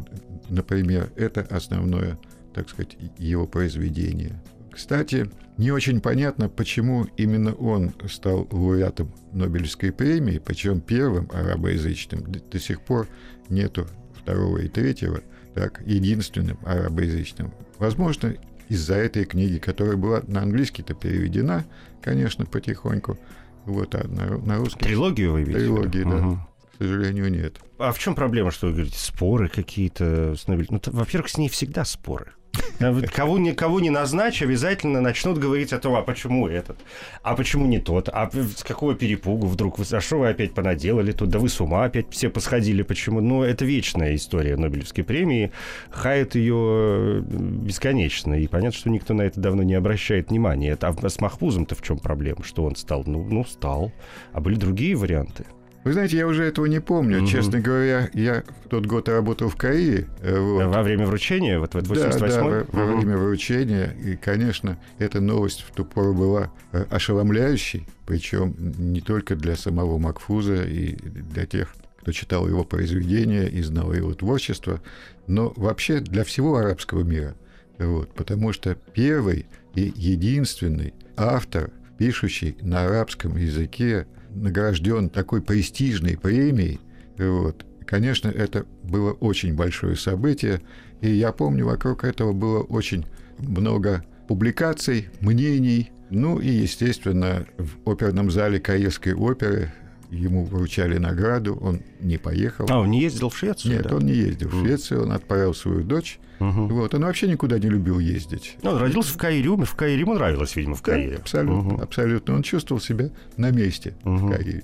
например, 0.49 1.09
это 1.15 1.41
основное, 1.41 2.17
так 2.53 2.69
сказать, 2.69 2.97
его 3.17 3.47
произведение. 3.47 4.41
Кстати, 4.71 5.29
не 5.57 5.71
очень 5.71 5.99
понятно, 5.99 6.49
почему 6.49 7.05
именно 7.17 7.53
он 7.53 7.91
стал 8.09 8.47
лауреатом 8.51 9.11
Нобелевской 9.33 9.91
премии, 9.91 10.41
причем 10.43 10.81
первым 10.81 11.29
арабоязычным. 11.33 12.31
До, 12.31 12.39
до 12.39 12.59
сих 12.59 12.81
пор 12.81 13.07
нету 13.49 13.87
второго 14.13 14.59
и 14.59 14.67
третьего, 14.67 15.21
так, 15.53 15.81
единственным 15.85 16.57
арабоязычным. 16.65 17.53
Возможно, 17.77 18.35
из-за 18.69 18.95
этой 18.95 19.25
книги, 19.25 19.57
которая 19.57 19.97
была 19.97 20.21
на 20.27 20.41
английский-то 20.41 20.93
переведена, 20.93 21.65
конечно, 22.01 22.45
потихоньку, 22.45 23.17
вот, 23.65 23.95
а 23.95 24.07
на, 24.07 24.37
на 24.37 24.57
русский... 24.57 24.79
Трилогию 24.79 25.33
вы 25.33 25.43
видите? 25.43 25.59
Трилогии, 25.59 26.03
да. 26.03 26.27
Угу. 26.27 26.35
К 26.35 26.77
сожалению, 26.77 27.31
нет. 27.31 27.59
А 27.77 27.91
в 27.91 27.99
чем 27.99 28.15
проблема, 28.15 28.51
что 28.51 28.67
вы 28.67 28.73
говорите? 28.73 28.97
Споры 28.97 29.49
какие-то 29.49 30.35
с? 30.35 30.47
Ну, 30.47 30.57
во-первых, 30.85 31.29
с 31.29 31.37
ней 31.37 31.49
всегда 31.49 31.83
споры. 31.85 32.33
Кого, 32.79 33.37
никого 33.37 33.79
не 33.79 33.89
назначь, 33.89 34.41
обязательно 34.41 35.01
начнут 35.01 35.37
говорить 35.37 35.73
о 35.73 35.79
том, 35.79 35.95
а 35.95 36.01
почему 36.01 36.47
этот, 36.47 36.77
а 37.23 37.35
почему 37.35 37.65
не 37.65 37.79
тот, 37.79 38.07
а 38.07 38.29
с 38.31 38.63
какого 38.63 38.95
перепугу 38.95 39.47
вдруг, 39.47 39.77
вы, 39.79 39.85
а 39.91 39.99
что 39.99 40.19
вы 40.19 40.29
опять 40.29 40.53
понаделали 40.53 41.11
тут, 41.11 41.29
да 41.29 41.39
вы 41.39 41.49
с 41.49 41.59
ума 41.59 41.83
опять 41.83 42.07
все 42.11 42.29
посходили, 42.29 42.81
почему? 42.81 43.19
Ну, 43.19 43.43
это 43.43 43.65
вечная 43.65 44.15
история 44.15 44.55
Нобелевской 44.55 45.03
премии, 45.03 45.51
хает 45.89 46.35
ее 46.35 47.21
бесконечно, 47.21 48.35
и 48.35 48.47
понятно, 48.47 48.77
что 48.77 48.89
никто 48.89 49.13
на 49.13 49.23
это 49.23 49.41
давно 49.41 49.63
не 49.63 49.73
обращает 49.73 50.29
внимания. 50.29 50.77
А 50.79 51.09
с 51.09 51.19
Махфузом-то 51.19 51.75
в 51.75 51.81
чем 51.81 51.97
проблема, 51.97 52.43
что 52.43 52.63
он 52.63 52.75
стал? 52.75 53.03
Ну, 53.05 53.25
ну, 53.25 53.43
стал. 53.43 53.91
А 54.31 54.39
были 54.39 54.55
другие 54.55 54.95
варианты. 54.95 55.45
Вы 55.83 55.93
знаете, 55.93 56.17
я 56.17 56.27
уже 56.27 56.43
этого 56.43 56.65
не 56.65 56.81
помню. 56.81 57.19
Угу. 57.19 57.27
Честно 57.27 57.59
говоря, 57.59 58.09
я 58.13 58.43
в 58.65 58.69
тот 58.69 58.85
год 58.85 59.07
работал 59.07 59.49
в 59.49 59.55
Каире. 59.55 60.07
Э, 60.21 60.37
вот. 60.37 60.65
Во 60.65 60.83
время 60.83 61.05
вручения? 61.05 61.59
Вот, 61.59 61.73
вот 61.73 61.87
88 61.87 62.27
Да, 62.27 62.35
да 62.35 62.43
во, 62.43 62.65
во 62.71 62.91
угу. 62.91 62.97
время 62.97 63.17
вручения. 63.17 63.95
И, 64.03 64.15
конечно, 64.17 64.77
эта 64.97 65.21
новость 65.21 65.61
в 65.61 65.71
ту 65.71 65.85
пору 65.85 66.13
была 66.13 66.51
э, 66.73 66.85
ошеломляющей. 66.89 67.87
Причем 68.05 68.55
не 68.57 69.01
только 69.01 69.35
для 69.35 69.55
самого 69.55 69.97
Макфуза 69.97 70.63
и 70.63 70.95
для 70.95 71.45
тех, 71.45 71.73
кто 72.01 72.11
читал 72.11 72.47
его 72.47 72.63
произведения 72.65 73.47
и 73.47 73.61
знал 73.61 73.93
его 73.93 74.13
творчество, 74.13 74.81
но 75.27 75.53
вообще 75.55 75.99
для 75.99 76.23
всего 76.23 76.57
арабского 76.57 77.03
мира. 77.03 77.35
Вот, 77.77 78.13
потому 78.13 78.51
что 78.51 78.75
первый 78.93 79.45
и 79.75 79.93
единственный 79.95 80.93
автор, 81.15 81.71
пишущий 81.97 82.57
на 82.61 82.85
арабском 82.85 83.37
языке 83.37 84.07
награжден 84.33 85.09
такой 85.09 85.41
престижной 85.41 86.17
премией. 86.17 86.79
Вот. 87.17 87.65
Конечно, 87.85 88.29
это 88.29 88.65
было 88.83 89.13
очень 89.13 89.55
большое 89.55 89.95
событие, 89.95 90.61
и 91.01 91.09
я 91.09 91.31
помню, 91.31 91.65
вокруг 91.65 92.03
этого 92.03 92.33
было 92.33 92.61
очень 92.61 93.05
много 93.39 94.03
публикаций, 94.27 95.09
мнений. 95.21 95.91
Ну 96.11 96.39
и, 96.39 96.49
естественно, 96.49 97.45
в 97.57 97.89
оперном 97.89 98.29
зале 98.29 98.59
Каирской 98.59 99.13
оперы 99.13 99.73
ему 100.11 100.45
вручали 100.45 100.97
награду, 100.97 101.55
он 101.61 101.81
не 101.99 102.17
поехал. 102.17 102.65
А, 102.69 102.79
он 102.79 102.91
не 102.91 103.01
ездил 103.01 103.29
в 103.29 103.37
Швецию? 103.37 103.75
Нет, 103.75 103.87
да? 103.87 103.95
он 103.95 104.05
не 104.05 104.13
ездил 104.13 104.49
в 104.49 104.61
Швецию, 104.61 105.03
он 105.03 105.11
отправил 105.11 105.53
свою 105.53 105.83
дочь. 105.83 106.19
Угу. 106.39 106.67
Вот, 106.67 106.93
он 106.93 107.03
вообще 107.03 107.27
никуда 107.27 107.59
не 107.59 107.69
любил 107.69 107.99
ездить. 107.99 108.57
Ну, 108.63 108.71
он 108.71 108.77
родился 108.77 109.13
в 109.13 109.17
Каире, 109.17 109.49
умер 109.49 109.65
в 109.65 109.75
Каире, 109.75 110.01
ему 110.01 110.13
нравилось, 110.13 110.55
видимо, 110.55 110.75
в 110.75 110.81
Каире. 110.81 111.15
Да, 111.15 111.21
абсолютно, 111.21 111.73
угу. 111.73 111.81
абсолютно. 111.81 112.35
Он 112.35 112.43
чувствовал 112.43 112.81
себя 112.81 113.09
на 113.37 113.51
месте 113.51 113.93
угу. 114.03 114.15
в 114.15 114.31
Каире. 114.31 114.63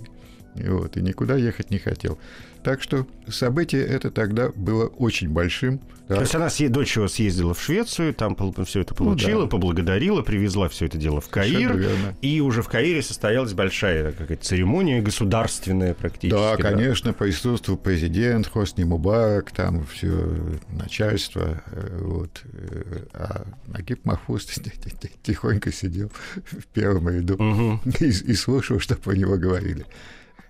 Вот, 0.56 0.96
и 0.96 1.02
никуда 1.02 1.36
ехать 1.36 1.70
не 1.70 1.80
хотел. 1.80 2.18
Так 2.66 2.82
что 2.82 3.06
событие 3.28 3.86
это 3.86 4.10
тогда 4.10 4.50
было 4.56 4.88
очень 4.88 5.30
большим. 5.30 5.78
Так. 6.08 6.18
То 6.18 6.22
есть 6.22 6.34
она, 6.34 6.50
дочь 6.70 6.96
его 6.96 7.08
съездила 7.08 7.54
в 7.54 7.62
Швецию, 7.62 8.12
там 8.16 8.36
все 8.66 8.82
это 8.82 8.96
получила, 8.96 9.42
ну, 9.42 9.46
да. 9.46 9.52
поблагодарила, 9.52 10.24
привезла 10.24 10.68
все 10.68 10.88
это 10.88 10.98
дело 10.98 11.22
в 11.22 11.30
Каир. 11.30 11.80
И 12.24 12.42
уже 12.42 12.64
в 12.64 12.68
Каире 12.68 13.04
состоялась 13.04 13.54
большая 13.54 14.14
какая-то 14.14 14.44
церемония 14.44 15.00
государственная 15.04 15.94
практически. 15.94 16.36
Да, 16.36 16.58
да, 16.58 16.64
конечно, 16.64 17.14
присутствовал 17.14 17.78
президент 17.78 18.48
Хосни 18.48 18.84
Мубарак, 18.84 19.52
там 19.52 19.86
все 19.86 20.36
начальство. 20.72 21.62
Э, 21.68 22.00
вот. 22.02 22.42
Э, 22.52 23.06
а 23.14 23.46
Нагиб 23.68 24.06
Махфуз 24.06 24.48
тихонько 25.22 25.72
сидел 25.72 26.12
в 26.46 26.66
первом 26.74 27.10
ряду 27.10 27.36
угу. 27.36 27.80
и, 28.00 28.08
и 28.08 28.34
слушал, 28.34 28.80
что 28.80 28.96
про 28.96 29.12
него 29.12 29.38
говорили. 29.38 29.86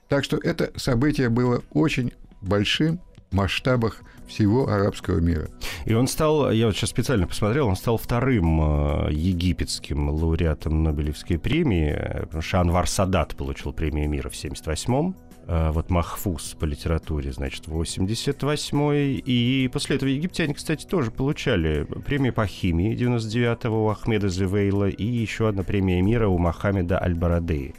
Так 0.08 0.24
что 0.24 0.38
это 0.38 0.72
событие 0.76 1.30
было 1.30 1.64
очень 1.72 2.12
большим, 2.42 3.00
масштабах 3.32 4.02
всего 4.28 4.68
арабского 4.68 5.20
мира. 5.20 5.48
И 5.86 5.94
он 5.94 6.08
стал, 6.08 6.52
я 6.52 6.68
вот 6.68 6.76
сейчас 6.76 6.90
специально 6.90 7.28
посмотрел, 7.28 7.68
он 7.68 7.76
стал 7.76 7.98
вторым 7.98 8.62
э, 9.08 9.12
египетским 9.12 10.10
лауреатом 10.10 10.84
Нобелевской 10.84 11.38
премии, 11.38 11.94
потому 12.22 12.42
что 12.42 12.62
Анвар 12.62 12.88
Садат 12.88 13.36
получил 13.36 13.74
премию 13.74 14.10
мира 14.10 14.30
в 14.30 14.34
78-м, 14.34 15.16
э, 15.48 15.72
вот 15.72 15.90
Махфуз 15.90 16.56
по 16.60 16.66
литературе, 16.66 17.32
значит, 17.32 17.68
88-й. 17.68 19.22
И 19.26 19.70
после 19.72 19.98
этого 19.98 20.10
египтяне, 20.10 20.54
кстати, 20.54 20.86
тоже 20.86 21.12
получали 21.12 21.84
премию 22.06 22.34
по 22.34 22.48
химии 22.48 22.96
99-го 22.96 23.86
у 23.86 23.90
Ахмеда 23.90 24.30
Зевейла 24.30 24.90
и 24.90 25.06
еще 25.06 25.50
одна 25.50 25.64
премия 25.64 26.02
мира 26.02 26.28
у 26.28 26.38
Мохаммеда 26.38 27.02
Аль-Барадеи 27.02 27.76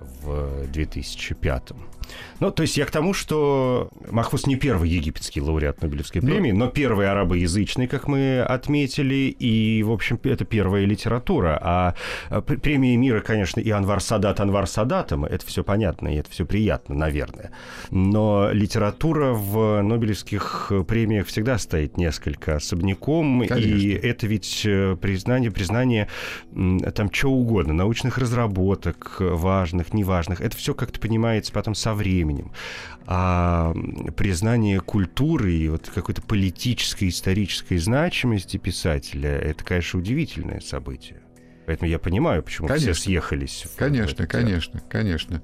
в 0.00 0.66
2005 0.66 1.70
-м. 1.72 1.76
Ну, 2.40 2.50
то 2.50 2.62
есть 2.62 2.76
я 2.76 2.84
к 2.84 2.90
тому, 2.90 3.14
что 3.14 3.90
Махфуз 4.10 4.46
не 4.46 4.56
первый 4.56 4.90
египетский 4.90 5.40
лауреат 5.40 5.82
Нобелевской 5.82 6.20
ну, 6.20 6.28
премии, 6.28 6.52
но, 6.52 6.66
но 6.66 6.70
первый 6.70 7.10
арабоязычный, 7.10 7.86
как 7.86 8.08
мы 8.08 8.40
отметили, 8.42 9.34
и, 9.38 9.82
в 9.82 9.90
общем, 9.90 10.20
это 10.22 10.44
первая 10.44 10.84
литература. 10.84 11.58
А, 11.62 11.94
а 12.28 12.42
премии 12.42 12.94
мира, 12.96 13.20
конечно, 13.20 13.60
и 13.60 13.70
Анвар 13.70 14.00
Садат 14.00 14.40
Анвар 14.40 14.66
Садатом, 14.66 15.24
это 15.24 15.46
все 15.46 15.64
понятно, 15.64 16.08
и 16.08 16.16
это 16.16 16.30
все 16.30 16.44
приятно, 16.44 16.94
наверное. 16.94 17.52
Но 17.90 18.50
литература 18.52 19.32
в 19.32 19.82
Нобелевских 19.82 20.72
премиях 20.86 21.26
всегда 21.26 21.58
стоит 21.58 21.96
несколько 21.96 22.56
особняком, 22.56 23.46
конечно. 23.46 23.58
и 23.58 23.88
это 23.90 24.26
ведь 24.26 24.62
э, 24.66 24.96
признание, 25.00 25.50
признание 25.50 26.08
там 26.94 27.10
чего 27.10 27.32
угодно, 27.32 27.72
научных 27.72 28.18
разработок, 28.18 29.16
важных, 29.20 29.94
неважных, 29.94 30.40
это 30.40 30.56
все 30.56 30.74
как-то 30.74 31.00
понимается 31.00 31.52
потом 31.52 31.74
со 31.74 31.94
временем. 31.94 32.25
А 33.06 33.72
признание 34.16 34.80
культуры 34.80 35.52
и 35.52 35.68
вот 35.68 35.90
какой-то 35.94 36.22
политической, 36.22 37.08
исторической 37.08 37.78
значимости 37.78 38.56
писателя— 38.56 39.30
это, 39.38 39.64
конечно, 39.64 40.00
удивительное 40.00 40.60
событие. 40.60 41.20
Поэтому 41.66 41.90
я 41.90 41.98
понимаю, 41.98 42.42
почему 42.44 42.68
конечно. 42.68 42.92
все 42.92 43.02
съехались. 43.02 43.66
Конечно, 43.76 44.24
в 44.24 44.28
конечно, 44.28 44.80
конечно. 44.88 45.42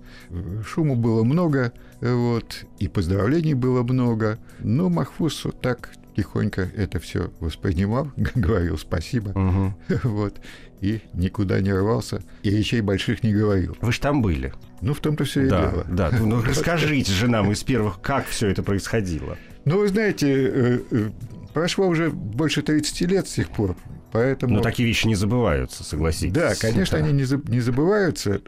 Шуму 0.64 0.94
было 0.94 1.24
много, 1.24 1.72
вот, 2.00 2.64
и 2.78 2.86
поздравлений 2.86 3.54
было 3.54 3.82
много. 3.82 4.38
Но 4.60 4.88
Махфуз 4.88 5.44
вот 5.44 5.60
так 5.60 5.90
тихонько 6.16 6.68
это 6.76 6.98
все 7.00 7.32
воспринимал, 7.40 8.10
говорил 8.16 8.78
спасибо, 8.78 9.30
угу. 9.30 9.74
вот, 10.08 10.40
и 10.80 11.00
никуда 11.14 11.60
не 11.60 11.72
рвался, 11.72 12.22
и 12.42 12.50
речей 12.50 12.80
больших 12.80 13.22
не 13.22 13.32
говорил. 13.32 13.76
Вы 13.80 13.92
же 13.92 14.00
там 14.00 14.22
были. 14.22 14.52
Ну, 14.80 14.94
в 14.94 15.00
том-то 15.00 15.24
все 15.24 15.48
да, 15.48 15.64
и 15.64 15.70
дело. 15.70 15.86
Да, 15.88 16.10
ну 16.10 16.42
расскажите 16.44 17.12
же 17.12 17.28
нам 17.28 17.50
из 17.52 17.62
первых, 17.62 18.00
как 18.00 18.26
все 18.26 18.48
это 18.48 18.62
происходило. 18.62 19.38
Ну, 19.64 19.78
вы 19.78 19.88
знаете, 19.88 20.28
э, 20.28 20.80
э, 20.90 21.10
прошло 21.54 21.86
уже 21.86 22.10
больше 22.10 22.62
30 22.62 23.00
лет 23.02 23.28
с 23.28 23.34
тех 23.34 23.48
пор, 23.48 23.76
поэтому... 24.10 24.56
Но 24.56 24.60
такие 24.60 24.88
вещи 24.88 25.06
не 25.06 25.14
забываются, 25.14 25.84
согласитесь. 25.84 26.32
Да, 26.32 26.54
конечно, 26.56 26.98
да. 26.98 27.04
они 27.04 27.12
не 27.12 27.60
забываются, 27.60 28.40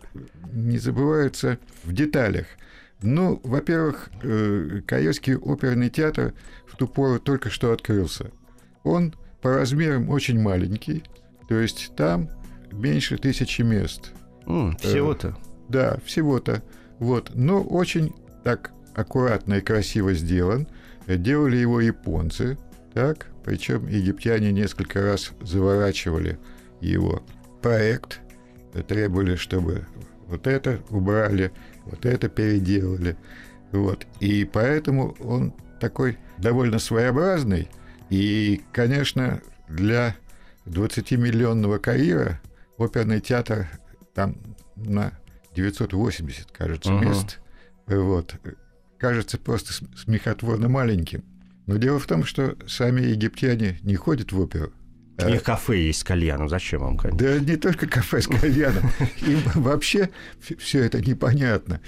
не 0.52 0.78
забываются 0.78 1.58
в 1.84 1.92
деталях. 1.92 2.46
Ну, 3.04 3.38
во-первых, 3.44 4.10
э, 4.22 4.80
Каирский 4.86 5.36
оперный 5.36 5.90
театр 5.90 6.32
в 6.66 6.76
ту 6.76 6.88
пору 6.88 7.20
только 7.20 7.50
что 7.50 7.72
открылся. 7.72 8.30
Он 8.82 9.14
по 9.42 9.54
размерам 9.56 10.08
очень 10.08 10.40
маленький, 10.40 11.04
то 11.48 11.60
есть 11.60 11.92
там 11.96 12.30
меньше 12.72 13.18
тысячи 13.18 13.60
мест. 13.60 14.12
Mm, 14.46 14.78
всего-то? 14.80 15.28
Э, 15.28 15.32
да, 15.68 15.98
всего-то. 16.06 16.62
Вот. 16.98 17.32
Но 17.34 17.62
очень 17.62 18.14
так 18.42 18.72
аккуратно 18.94 19.54
и 19.54 19.60
красиво 19.60 20.14
сделан. 20.14 20.66
Делали 21.06 21.58
его 21.58 21.82
японцы, 21.82 22.56
так, 22.94 23.26
причем 23.44 23.86
египтяне 23.86 24.50
несколько 24.50 25.02
раз 25.02 25.32
заворачивали 25.42 26.38
его 26.80 27.22
проект, 27.60 28.20
требовали, 28.88 29.36
чтобы 29.36 29.86
вот 30.34 30.46
это 30.48 30.80
убрали, 30.90 31.52
вот 31.84 32.04
это 32.04 32.28
переделали. 32.28 33.16
Вот. 33.70 34.06
И 34.20 34.44
поэтому 34.44 35.16
он 35.20 35.54
такой 35.80 36.18
довольно 36.38 36.78
своеобразный. 36.78 37.68
И, 38.10 38.62
конечно, 38.72 39.40
для 39.68 40.16
20-миллионного 40.66 41.78
Каира 41.78 42.40
оперный 42.78 43.20
театр 43.20 43.68
там 44.12 44.36
на 44.76 45.12
980, 45.54 46.50
кажется, 46.50 46.90
uh-huh. 46.90 47.04
мест. 47.04 47.40
Вот. 47.86 48.34
Кажется 48.98 49.38
просто 49.38 49.72
смехотворно 49.96 50.68
маленьким. 50.68 51.24
Но 51.66 51.76
дело 51.76 51.98
в 51.98 52.06
том, 52.06 52.24
что 52.24 52.56
сами 52.66 53.02
египтяне 53.02 53.78
не 53.82 53.94
ходят 53.94 54.32
в 54.32 54.40
оперу. 54.40 54.72
У 55.22 55.28
них 55.28 55.42
кафе 55.42 55.86
есть 55.86 56.00
с 56.00 56.04
кальяном. 56.04 56.48
Зачем 56.48 56.80
вам, 56.80 56.96
конечно? 56.96 57.18
Да 57.18 57.38
не 57.38 57.56
только 57.56 57.86
кафе 57.86 58.20
с 58.20 58.26
кальяном. 58.26 58.90
Им 59.26 59.40
вообще 59.54 60.10
все 60.58 60.84
это 60.84 61.00
непонятно. 61.00 61.80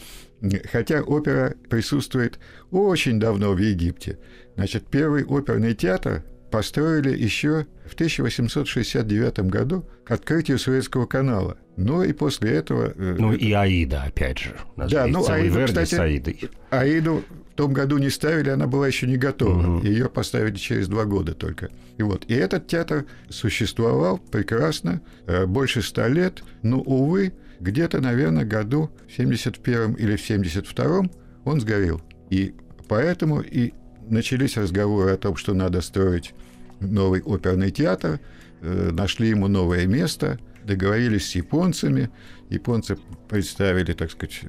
Хотя 0.71 1.03
опера 1.03 1.55
присутствует 1.69 2.39
очень 2.71 3.19
давно 3.19 3.53
в 3.53 3.59
Египте. 3.59 4.19
Значит, 4.55 4.87
первый 4.87 5.25
оперный 5.25 5.75
театр 5.75 6.25
построили 6.51 7.17
еще 7.17 7.67
в 7.87 7.95
1869 7.95 9.41
году 9.41 9.89
к 10.05 10.11
открытию 10.12 10.59
Суэцкого 10.59 11.07
канала. 11.07 11.59
Ну 11.77 12.03
и 12.03 12.12
после 12.12 12.53
этого... 12.53 12.93
Э, 12.97 13.17
ну 13.19 13.33
и 13.33 13.53
Аида, 13.53 14.05
опять 14.05 14.39
же. 14.39 14.55
Да, 14.77 15.07
ну 15.07 15.29
Аиду, 15.29 15.65
кстати, 15.67 15.95
Аидой. 15.97 16.41
Аиду 16.71 17.25
том 17.57 17.73
году 17.73 17.99
не 17.99 18.11
ставили, 18.11 18.51
она 18.51 18.66
была 18.66 18.87
еще 18.87 19.07
не 19.07 19.16
готова. 19.16 19.79
Угу. 19.79 19.87
Ее 19.87 20.09
поставили 20.09 20.55
через 20.57 20.88
два 20.88 21.05
года 21.05 21.35
только. 21.35 21.71
И 21.97 22.03
вот. 22.03 22.25
И 22.29 22.35
этот 22.35 22.66
театр 22.66 23.07
существовал 23.29 24.19
прекрасно, 24.19 25.01
э, 25.27 25.47
больше 25.47 25.83
ста 25.83 26.07
лет, 26.09 26.42
но, 26.62 26.81
увы, 26.81 27.33
где-то, 27.59 28.01
наверное, 28.01 28.45
году 28.45 28.90
в 29.09 29.16
71 29.16 29.95
или 29.95 30.16
в 30.16 30.21
72 30.21 31.09
он 31.45 31.61
сгорел. 31.61 32.03
И 32.31 32.55
поэтому 32.88 33.40
и 33.40 33.73
начались 34.09 34.57
разговоры 34.57 35.12
о 35.12 35.16
том, 35.16 35.37
что 35.37 35.55
надо 35.55 35.81
строить 35.81 36.35
новый 36.81 37.23
оперный 37.23 37.71
театр, 37.71 38.21
э, 38.61 38.90
нашли 38.92 39.31
ему 39.31 39.49
новое 39.49 39.87
место, 39.87 40.38
договорились 40.64 41.31
с 41.31 41.35
японцами, 41.35 42.11
японцы 42.51 42.99
представили, 43.29 43.92
так 43.92 44.11
сказать, 44.11 44.40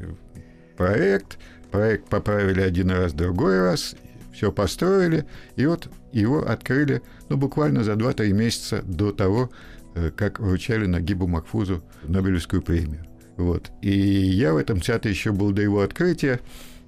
проект, 0.76 1.38
проект 1.78 2.10
поправили 2.10 2.62
один 2.62 2.90
раз, 2.90 3.14
другой 3.14 3.62
раз, 3.62 3.96
все 4.34 4.52
построили, 4.52 5.26
и 5.58 5.68
вот 5.68 5.88
его 6.12 6.40
открыли, 6.40 7.04
ну, 7.30 7.38
буквально 7.38 7.84
за 7.84 7.92
2-3 7.92 8.34
месяца 8.34 8.82
до 8.82 9.12
того, 9.12 9.52
э, 9.94 10.10
как 10.10 10.40
вручали 10.40 10.88
Нагибу 10.88 11.28
Макфузу 11.28 11.84
Нобелевскую 12.02 12.64
премию. 12.64 13.06
Вот. 13.36 13.70
И 13.84 13.92
я 13.92 14.56
в 14.56 14.58
этом 14.58 14.80
театре 14.80 15.14
еще 15.14 15.32
был 15.32 15.52
до 15.52 15.62
его 15.62 15.82
открытия. 15.82 16.40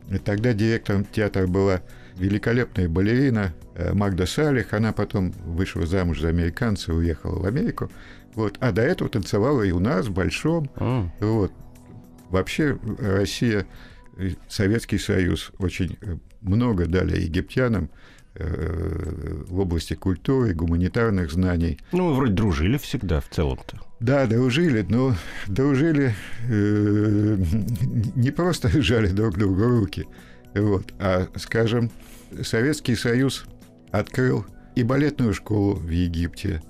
И 0.10 0.18
тогда 0.18 0.54
директором 0.54 1.06
театра 1.06 1.46
была 1.46 1.82
великолепная 2.18 2.90
балерина 2.90 3.54
э, 3.76 3.94
Магда 3.94 4.26
Салих. 4.26 4.74
Она 4.74 4.92
потом 4.92 5.30
вышла 5.46 5.86
замуж 5.86 6.20
за 6.20 6.30
американца, 6.30 6.96
уехала 6.96 7.38
в 7.38 7.46
Америку. 7.46 7.92
Вот. 8.34 8.58
А 8.60 8.72
до 8.72 8.82
этого 8.82 9.08
танцевала 9.08 9.62
и 9.62 9.70
у 9.70 9.80
нас, 9.80 10.08
в 10.08 10.14
Большом. 10.14 10.68
Mm. 10.78 11.10
Вот. 11.20 11.52
Вообще 12.32 12.80
Россия, 12.98 13.68
Советский 14.48 14.98
Союз 14.98 15.52
очень 15.60 15.98
э, 16.02 16.18
много 16.42 16.86
дали 16.86 17.20
египтянам 17.20 17.90
э, 18.36 19.44
в 19.48 19.60
области 19.60 19.94
культуры, 19.94 20.54
гуманитарных 20.54 21.32
знаний. 21.32 21.80
Ну, 21.92 22.10
вы 22.10 22.16
вроде 22.16 22.34
дружили 22.34 22.78
всегда 22.78 23.22
в 23.22 23.30
целом-то. 23.30 23.80
Да, 24.00 24.26
дружили, 24.28 24.86
но 24.88 25.16
дружили 25.48 26.16
э, 26.48 27.38
не 28.16 28.32
просто 28.32 28.70
жали 28.82 29.08
друг 29.08 29.38
другу 29.38 29.64
руки, 29.64 30.08
вот, 30.56 30.94
а, 31.00 31.28
скажем, 31.36 31.92
Советский 32.44 32.96
Союз 32.96 33.46
открыл 33.92 34.46
и 34.76 34.84
балетную 34.84 35.34
школу 35.34 35.76
в 35.76 35.90
Египте, 35.90 36.62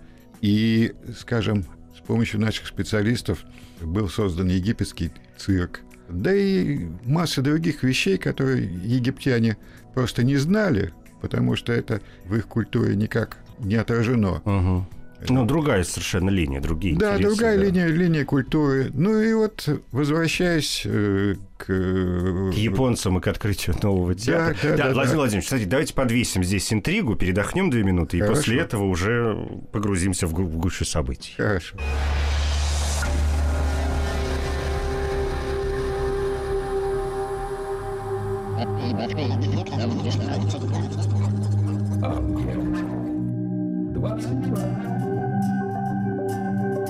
и, 0.41 0.93
скажем, 1.17 1.65
с 1.95 2.01
помощью 2.05 2.39
наших 2.39 2.67
специалистов 2.67 3.43
был 3.81 4.09
создан 4.09 4.47
египетский 4.47 5.11
цирк, 5.37 5.81
да 6.09 6.33
и 6.33 6.87
масса 7.05 7.41
других 7.41 7.83
вещей, 7.83 8.17
которые 8.17 8.63
египтяне 8.83 9.57
просто 9.93 10.23
не 10.23 10.37
знали, 10.37 10.93
потому 11.21 11.55
что 11.55 11.73
это 11.73 12.01
в 12.25 12.35
их 12.35 12.47
культуре 12.47 12.95
никак 12.95 13.37
не 13.59 13.75
отражено. 13.75 14.41
Угу. 14.45 14.85
Ну, 15.27 15.45
другая 15.45 15.83
совершенно 15.83 16.29
линия, 16.29 16.61
другие 16.61 16.95
Да, 16.95 17.15
интересы, 17.15 17.35
другая 17.35 17.57
да. 17.57 17.63
линия, 17.65 17.87
линия 17.87 18.25
культуры. 18.25 18.89
Ну 18.93 19.19
и 19.19 19.33
вот, 19.33 19.67
возвращаясь 19.91 20.83
э, 20.85 21.35
к... 21.57 21.65
К 21.65 22.53
японцам 22.53 23.17
и 23.17 23.21
к 23.21 23.27
открытию 23.27 23.75
нового 23.83 24.15
театра. 24.15 24.55
Да, 24.63 24.69
да, 24.69 24.77
да, 24.77 24.83
да 24.87 24.93
Владимир 24.93 25.09
да. 25.09 25.17
Владимирович, 25.17 25.45
кстати, 25.45 25.65
давайте 25.65 25.93
подвесим 25.93 26.43
здесь 26.43 26.71
интригу, 26.71 27.15
передохнем 27.15 27.69
две 27.69 27.83
минуты, 27.83 28.19
Хорошо. 28.19 28.31
и 28.31 28.35
после 28.35 28.59
этого 28.59 28.83
уже 28.85 29.35
погрузимся 29.73 30.25
в, 30.25 30.31
в 30.31 30.57
гущу 30.57 30.85
событий. 30.85 31.33
Хорошо. 31.35 31.75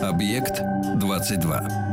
Объект 0.01 0.63
22. 0.95 1.88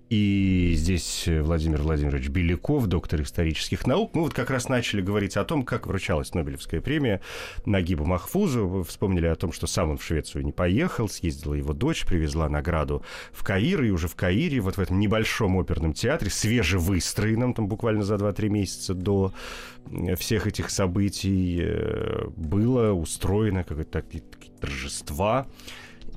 И 0.08 0.74
здесь 0.76 1.24
Владимир 1.26 1.82
Владимирович 1.82 2.28
Беляков, 2.28 2.86
доктор 2.86 3.22
исторических 3.22 3.88
наук. 3.88 4.14
Мы 4.14 4.22
вот 4.22 4.34
как 4.34 4.50
раз 4.50 4.68
начали 4.68 5.00
говорить 5.00 5.36
о 5.36 5.44
том, 5.44 5.64
как 5.64 5.88
вручалась 5.88 6.32
Нобелевская 6.32 6.80
премия 6.80 7.20
Нагибу 7.64 8.04
Махфузу. 8.04 8.68
Вы 8.68 8.84
вспомнили 8.84 9.26
о 9.26 9.34
том, 9.34 9.50
что 9.50 9.66
сам 9.66 9.90
он 9.90 9.98
в 9.98 10.04
Швецию 10.04 10.44
не 10.44 10.52
поехал, 10.52 11.08
съездила 11.08 11.54
его 11.54 11.72
дочь, 11.72 12.06
привезла 12.06 12.48
награду 12.48 13.02
в 13.32 13.42
Каир, 13.42 13.82
и 13.82 13.90
уже 13.90 14.06
в 14.06 14.14
Каире, 14.14 14.60
вот 14.60 14.76
в 14.76 14.80
этом 14.80 15.00
небольшом 15.00 15.58
оперном 15.58 15.92
театре, 15.92 16.30
свежевыстроенном, 16.30 17.52
там 17.52 17.66
буквально 17.66 18.04
за 18.04 18.14
2-3 18.14 18.48
месяца 18.48 18.94
до 18.94 19.32
всех 20.16 20.46
этих 20.46 20.70
событий, 20.70 21.58
э, 21.62 22.28
было 22.36 22.92
устроено 22.92 23.64
какое-то 23.64 24.04
торжества 24.60 25.48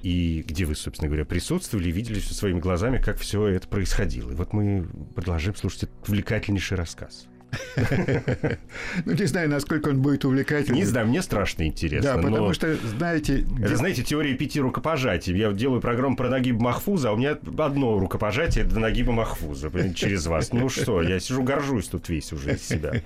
и 0.03 0.43
где 0.47 0.65
вы, 0.65 0.75
собственно 0.75 1.07
говоря, 1.07 1.25
присутствовали 1.25 1.89
и 1.89 1.91
видели 1.91 2.19
все 2.19 2.33
своими 2.33 2.59
глазами, 2.59 3.01
как 3.01 3.17
все 3.17 3.47
это 3.47 3.67
происходило. 3.67 4.31
И 4.31 4.35
вот 4.35 4.53
мы 4.53 4.88
продолжаем 5.15 5.55
слушать 5.55 5.83
этот 5.83 6.09
увлекательнейший 6.09 6.77
рассказ. 6.77 7.27
Ну, 9.05 9.13
не 9.13 9.25
знаю, 9.25 9.49
насколько 9.49 9.89
он 9.89 10.01
будет 10.01 10.25
увлекательным. 10.25 10.75
Не 10.75 10.85
знаю, 10.85 11.07
мне 11.07 11.21
страшно 11.21 11.63
интересно. 11.63 12.15
Да, 12.15 12.21
потому 12.21 12.53
что, 12.53 12.75
знаете... 12.75 13.45
Это, 13.62 13.75
знаете, 13.75 14.03
теория 14.03 14.35
пяти 14.35 14.59
рукопожатий. 14.59 15.35
Я 15.35 15.51
делаю 15.51 15.81
программу 15.81 16.15
про 16.15 16.29
Нагиба 16.29 16.62
Махфуза, 16.62 17.09
а 17.09 17.13
у 17.13 17.17
меня 17.17 17.38
одно 17.57 17.99
рукопожатие 17.99 18.65
до 18.65 18.79
Нагиба 18.79 19.12
Махфуза 19.12 19.71
через 19.93 20.27
вас. 20.27 20.53
Ну 20.53 20.69
что, 20.69 21.01
я 21.01 21.19
сижу, 21.19 21.43
горжусь 21.43 21.88
тут 21.88 22.09
весь 22.09 22.31
уже 22.33 22.53
из 22.53 22.67
себя. 22.67 23.01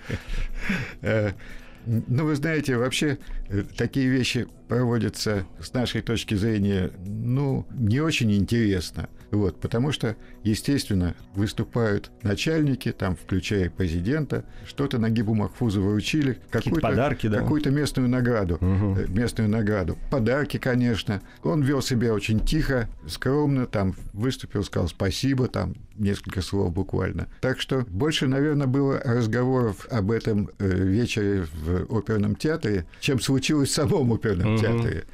Ну, 1.85 2.25
вы 2.25 2.35
знаете, 2.35 2.77
вообще 2.77 3.17
э, 3.49 3.63
такие 3.77 4.07
вещи 4.07 4.47
проводятся 4.67 5.45
с 5.61 5.73
нашей 5.73 6.01
точки 6.01 6.35
зрения, 6.35 6.91
ну, 7.05 7.67
не 7.71 7.99
очень 7.99 8.31
интересно. 8.33 9.09
Вот, 9.33 9.59
потому 9.59 9.91
что, 9.91 10.15
естественно, 10.43 11.15
выступают 11.33 12.11
начальники, 12.21 12.91
там, 12.91 13.15
включая 13.15 13.71
президента, 13.71 14.45
что-то 14.63 14.99
на 14.99 15.09
Гибу 15.09 15.33
Махфузу 15.33 15.81
выручили, 15.81 16.37
какую-то, 16.51 16.81
подарки, 16.81 17.25
да. 17.25 17.39
какую-то 17.39 17.71
местную 17.71 18.07
награду. 18.07 18.55
Угу. 18.55 19.11
Местную 19.11 19.49
награду. 19.49 19.97
Подарки, 20.11 20.57
конечно. 20.57 21.19
Он 21.41 21.63
вел 21.63 21.81
себя 21.81 22.13
очень 22.13 22.45
тихо, 22.45 22.87
скромно, 23.07 23.65
там, 23.65 23.95
выступил, 24.13 24.63
сказал 24.63 24.87
спасибо, 24.87 25.47
там, 25.47 25.73
несколько 25.95 26.43
слов 26.43 26.71
буквально. 26.71 27.27
Так 27.41 27.59
что 27.59 27.87
больше, 27.89 28.27
наверное, 28.27 28.67
было 28.67 28.99
разговоров 28.99 29.87
об 29.89 30.11
этом 30.11 30.51
э, 30.59 30.67
вечере 30.67 31.47
в 31.51 31.97
оперном 31.97 32.35
театре, 32.35 32.85
чем 32.99 33.19
случилось 33.19 33.69
в 33.69 33.73
самом 33.73 34.13
оперном 34.13 34.53
угу. 34.53 34.61
театре. 34.61 35.05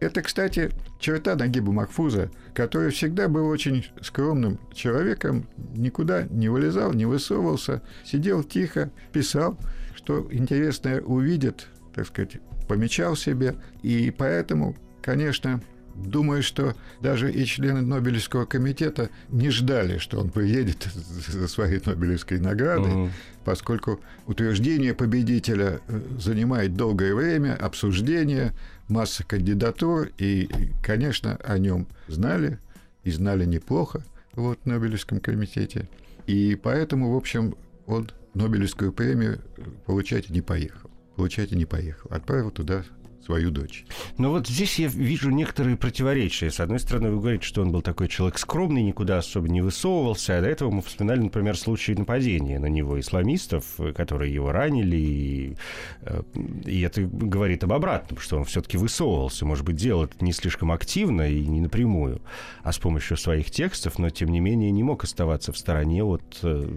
Это, 0.00 0.22
кстати, 0.22 0.70
черта 0.98 1.34
Нагиба 1.34 1.72
Махфуза, 1.72 2.30
который 2.54 2.90
всегда 2.90 3.28
был 3.28 3.46
очень 3.46 3.86
скромным 4.02 4.58
человеком, 4.74 5.46
никуда 5.74 6.24
не 6.24 6.48
вылезал, 6.48 6.92
не 6.92 7.06
высовывался, 7.06 7.82
сидел 8.04 8.42
тихо, 8.42 8.90
писал, 9.12 9.58
что 9.94 10.28
интересное 10.30 11.00
увидит, 11.00 11.68
так 11.94 12.06
сказать, 12.06 12.38
помечал 12.68 13.16
себе. 13.16 13.54
И 13.82 14.10
поэтому, 14.10 14.76
конечно, 15.00 15.62
Думаю, 15.94 16.42
что 16.42 16.74
даже 17.00 17.32
и 17.32 17.44
члены 17.44 17.80
Нобелевского 17.80 18.46
комитета 18.46 19.10
не 19.28 19.50
ждали, 19.50 19.98
что 19.98 20.18
он 20.18 20.30
приедет 20.30 20.88
за 21.28 21.46
своей 21.46 21.80
Нобелевской 21.84 22.40
наградой, 22.40 22.92
угу. 22.92 23.10
поскольку 23.44 24.00
утверждение 24.26 24.92
победителя 24.92 25.80
э, 25.86 26.00
занимает 26.18 26.74
долгое 26.74 27.14
время, 27.14 27.54
обсуждение, 27.54 28.52
масса 28.88 29.24
кандидатур, 29.24 30.10
и, 30.18 30.48
конечно, 30.82 31.36
о 31.36 31.58
нем 31.58 31.86
знали, 32.08 32.58
и 33.02 33.10
знали 33.10 33.44
неплохо 33.44 34.04
вот, 34.32 34.58
в 34.62 34.66
Нобелевском 34.66 35.20
комитете. 35.20 35.88
И 36.26 36.54
поэтому, 36.56 37.12
в 37.12 37.16
общем, 37.16 37.54
он 37.86 38.10
Нобелевскую 38.34 38.92
премию 38.92 39.40
получать 39.86 40.30
не 40.30 40.40
поехал. 40.40 40.90
Получать 41.16 41.52
и 41.52 41.56
не 41.56 41.66
поехал. 41.66 42.10
Отправил 42.10 42.50
туда 42.50 42.84
свою 43.24 43.50
дочь. 43.50 43.84
Но 44.18 44.30
вот 44.30 44.46
здесь 44.46 44.78
я 44.78 44.88
вижу 44.88 45.30
некоторые 45.30 45.76
противоречия. 45.76 46.50
С 46.50 46.60
одной 46.60 46.78
стороны, 46.78 47.10
вы 47.10 47.20
говорите, 47.20 47.44
что 47.44 47.62
он 47.62 47.72
был 47.72 47.82
такой 47.82 48.08
человек 48.08 48.38
скромный, 48.38 48.82
никуда 48.82 49.18
особо 49.18 49.48
не 49.48 49.62
высовывался, 49.62 50.38
а 50.38 50.40
до 50.40 50.48
этого 50.48 50.70
мы 50.70 50.82
вспоминали, 50.82 51.20
например, 51.20 51.56
случаи 51.56 51.92
нападения 51.92 52.58
на 52.58 52.66
него 52.66 53.00
исламистов, 53.00 53.64
которые 53.94 54.32
его 54.32 54.52
ранили, 54.52 54.96
и, 54.96 55.56
э, 56.02 56.22
и 56.66 56.80
это 56.82 57.02
говорит 57.02 57.64
об 57.64 57.72
обратном, 57.72 58.18
что 58.18 58.36
он 58.36 58.44
все-таки 58.44 58.76
высовывался, 58.76 59.46
может 59.46 59.64
быть, 59.64 59.76
делал 59.76 60.04
это 60.04 60.22
не 60.24 60.32
слишком 60.32 60.70
активно 60.72 61.28
и 61.28 61.46
не 61.46 61.60
напрямую, 61.60 62.20
а 62.62 62.72
с 62.72 62.78
помощью 62.78 63.16
своих 63.16 63.50
текстов, 63.50 63.98
но, 63.98 64.10
тем 64.10 64.30
не 64.30 64.40
менее, 64.40 64.70
не 64.70 64.82
мог 64.82 65.04
оставаться 65.04 65.52
в 65.52 65.58
стороне 65.58 66.04
от 66.04 66.38
э, 66.42 66.68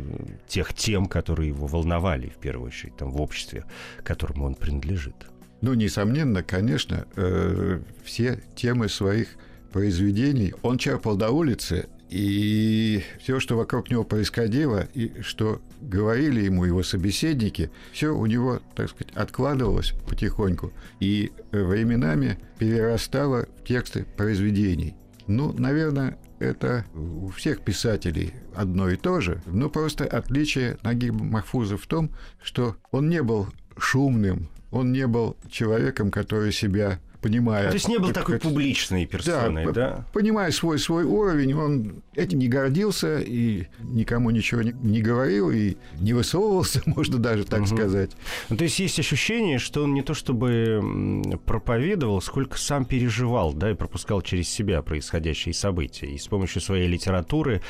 тех 0.48 0.74
тем, 0.74 1.08
которые 1.08 1.50
его 1.50 1.68
волновали, 1.68 2.30
в 2.30 2.40
первую 2.40 2.68
очередь, 2.68 2.96
там, 2.96 3.12
в 3.12 3.22
обществе, 3.22 3.66
которому 4.04 4.46
он 4.46 4.56
принадлежит. 4.56 5.16
Ну, 5.62 5.74
несомненно, 5.74 6.44
конечно, 6.44 7.06
э, 7.16 7.80
все 8.04 8.42
темы 8.56 8.90
своих 8.90 9.30
произведений 9.72 10.54
он 10.62 10.78
черпал 10.78 11.16
до 11.16 11.32
улицы, 11.32 11.88
и 12.10 13.04
все, 13.20 13.40
что 13.40 13.58
вокруг 13.58 13.90
него 13.90 14.04
происходило, 14.04 14.88
и 14.94 15.22
что 15.22 15.62
говорили 15.82 16.42
ему 16.42 16.64
его 16.64 16.84
собеседники, 16.84 17.70
все 17.92 18.16
у 18.16 18.26
него, 18.26 18.62
так 18.76 18.90
сказать, 18.90 19.14
откладывалось 19.16 19.94
потихоньку 20.08 20.72
и 21.00 21.32
временами 21.52 22.40
перерастало 22.60 23.48
в 23.60 23.68
тексты 23.68 24.06
произведений. 24.16 24.96
Ну, 25.28 25.52
наверное, 25.52 26.18
это 26.40 26.86
у 26.96 27.28
всех 27.30 27.62
писателей 27.62 28.34
одно 28.56 28.90
и 28.90 28.96
то 28.96 29.20
же, 29.20 29.42
но 29.46 29.70
просто 29.70 30.06
отличие 30.06 30.78
Нагиба 30.84 31.24
Махфуза 31.24 31.78
в 31.78 31.88
том, 31.88 32.12
что 32.42 32.78
он 32.92 33.10
не 33.10 33.22
был 33.22 33.48
шумным, 33.78 34.50
он 34.78 34.92
не 34.92 35.08
был 35.08 35.36
человеком, 35.50 36.12
который 36.12 36.52
себя 36.52 37.00
понимая... 37.22 37.68
То 37.68 37.74
есть 37.74 37.88
не 37.88 37.98
был 37.98 38.12
такой 38.12 38.36
как, 38.36 38.44
публичной 38.44 39.06
персоной, 39.06 39.66
да, 39.66 39.72
да? 39.72 40.06
Понимая 40.14 40.52
свой, 40.52 40.80
свой 40.80 41.04
уровень, 41.04 41.54
он 41.54 42.04
этим 42.16 42.40
не 42.40 42.48
гордился 42.48 43.20
и 43.20 43.68
никому 43.80 44.30
ничего 44.30 44.62
не, 44.62 44.72
не 44.72 45.02
говорил 45.02 45.52
и 45.52 45.76
не 46.00 46.14
высовывался, 46.14 46.82
можно 46.86 47.18
даже 47.18 47.44
так 47.44 47.62
угу. 47.62 47.68
сказать. 47.68 48.12
Ну, 48.50 48.58
то 48.58 48.64
есть 48.64 48.80
есть 48.80 49.00
ощущение, 49.00 49.58
что 49.58 49.84
он 49.84 49.94
не 49.94 50.04
то 50.04 50.14
чтобы 50.14 51.40
проповедовал, 51.46 52.22
сколько 52.22 52.58
сам 52.58 52.86
переживал, 52.86 53.54
да, 53.54 53.72
и 53.72 53.74
пропускал 53.74 54.22
через 54.22 54.50
себя 54.50 54.82
происходящие 54.82 55.54
события. 55.54 56.08
И 56.08 56.18
с 56.18 56.28
помощью 56.28 56.62
своей 56.62 56.88
литературы, 56.88 57.62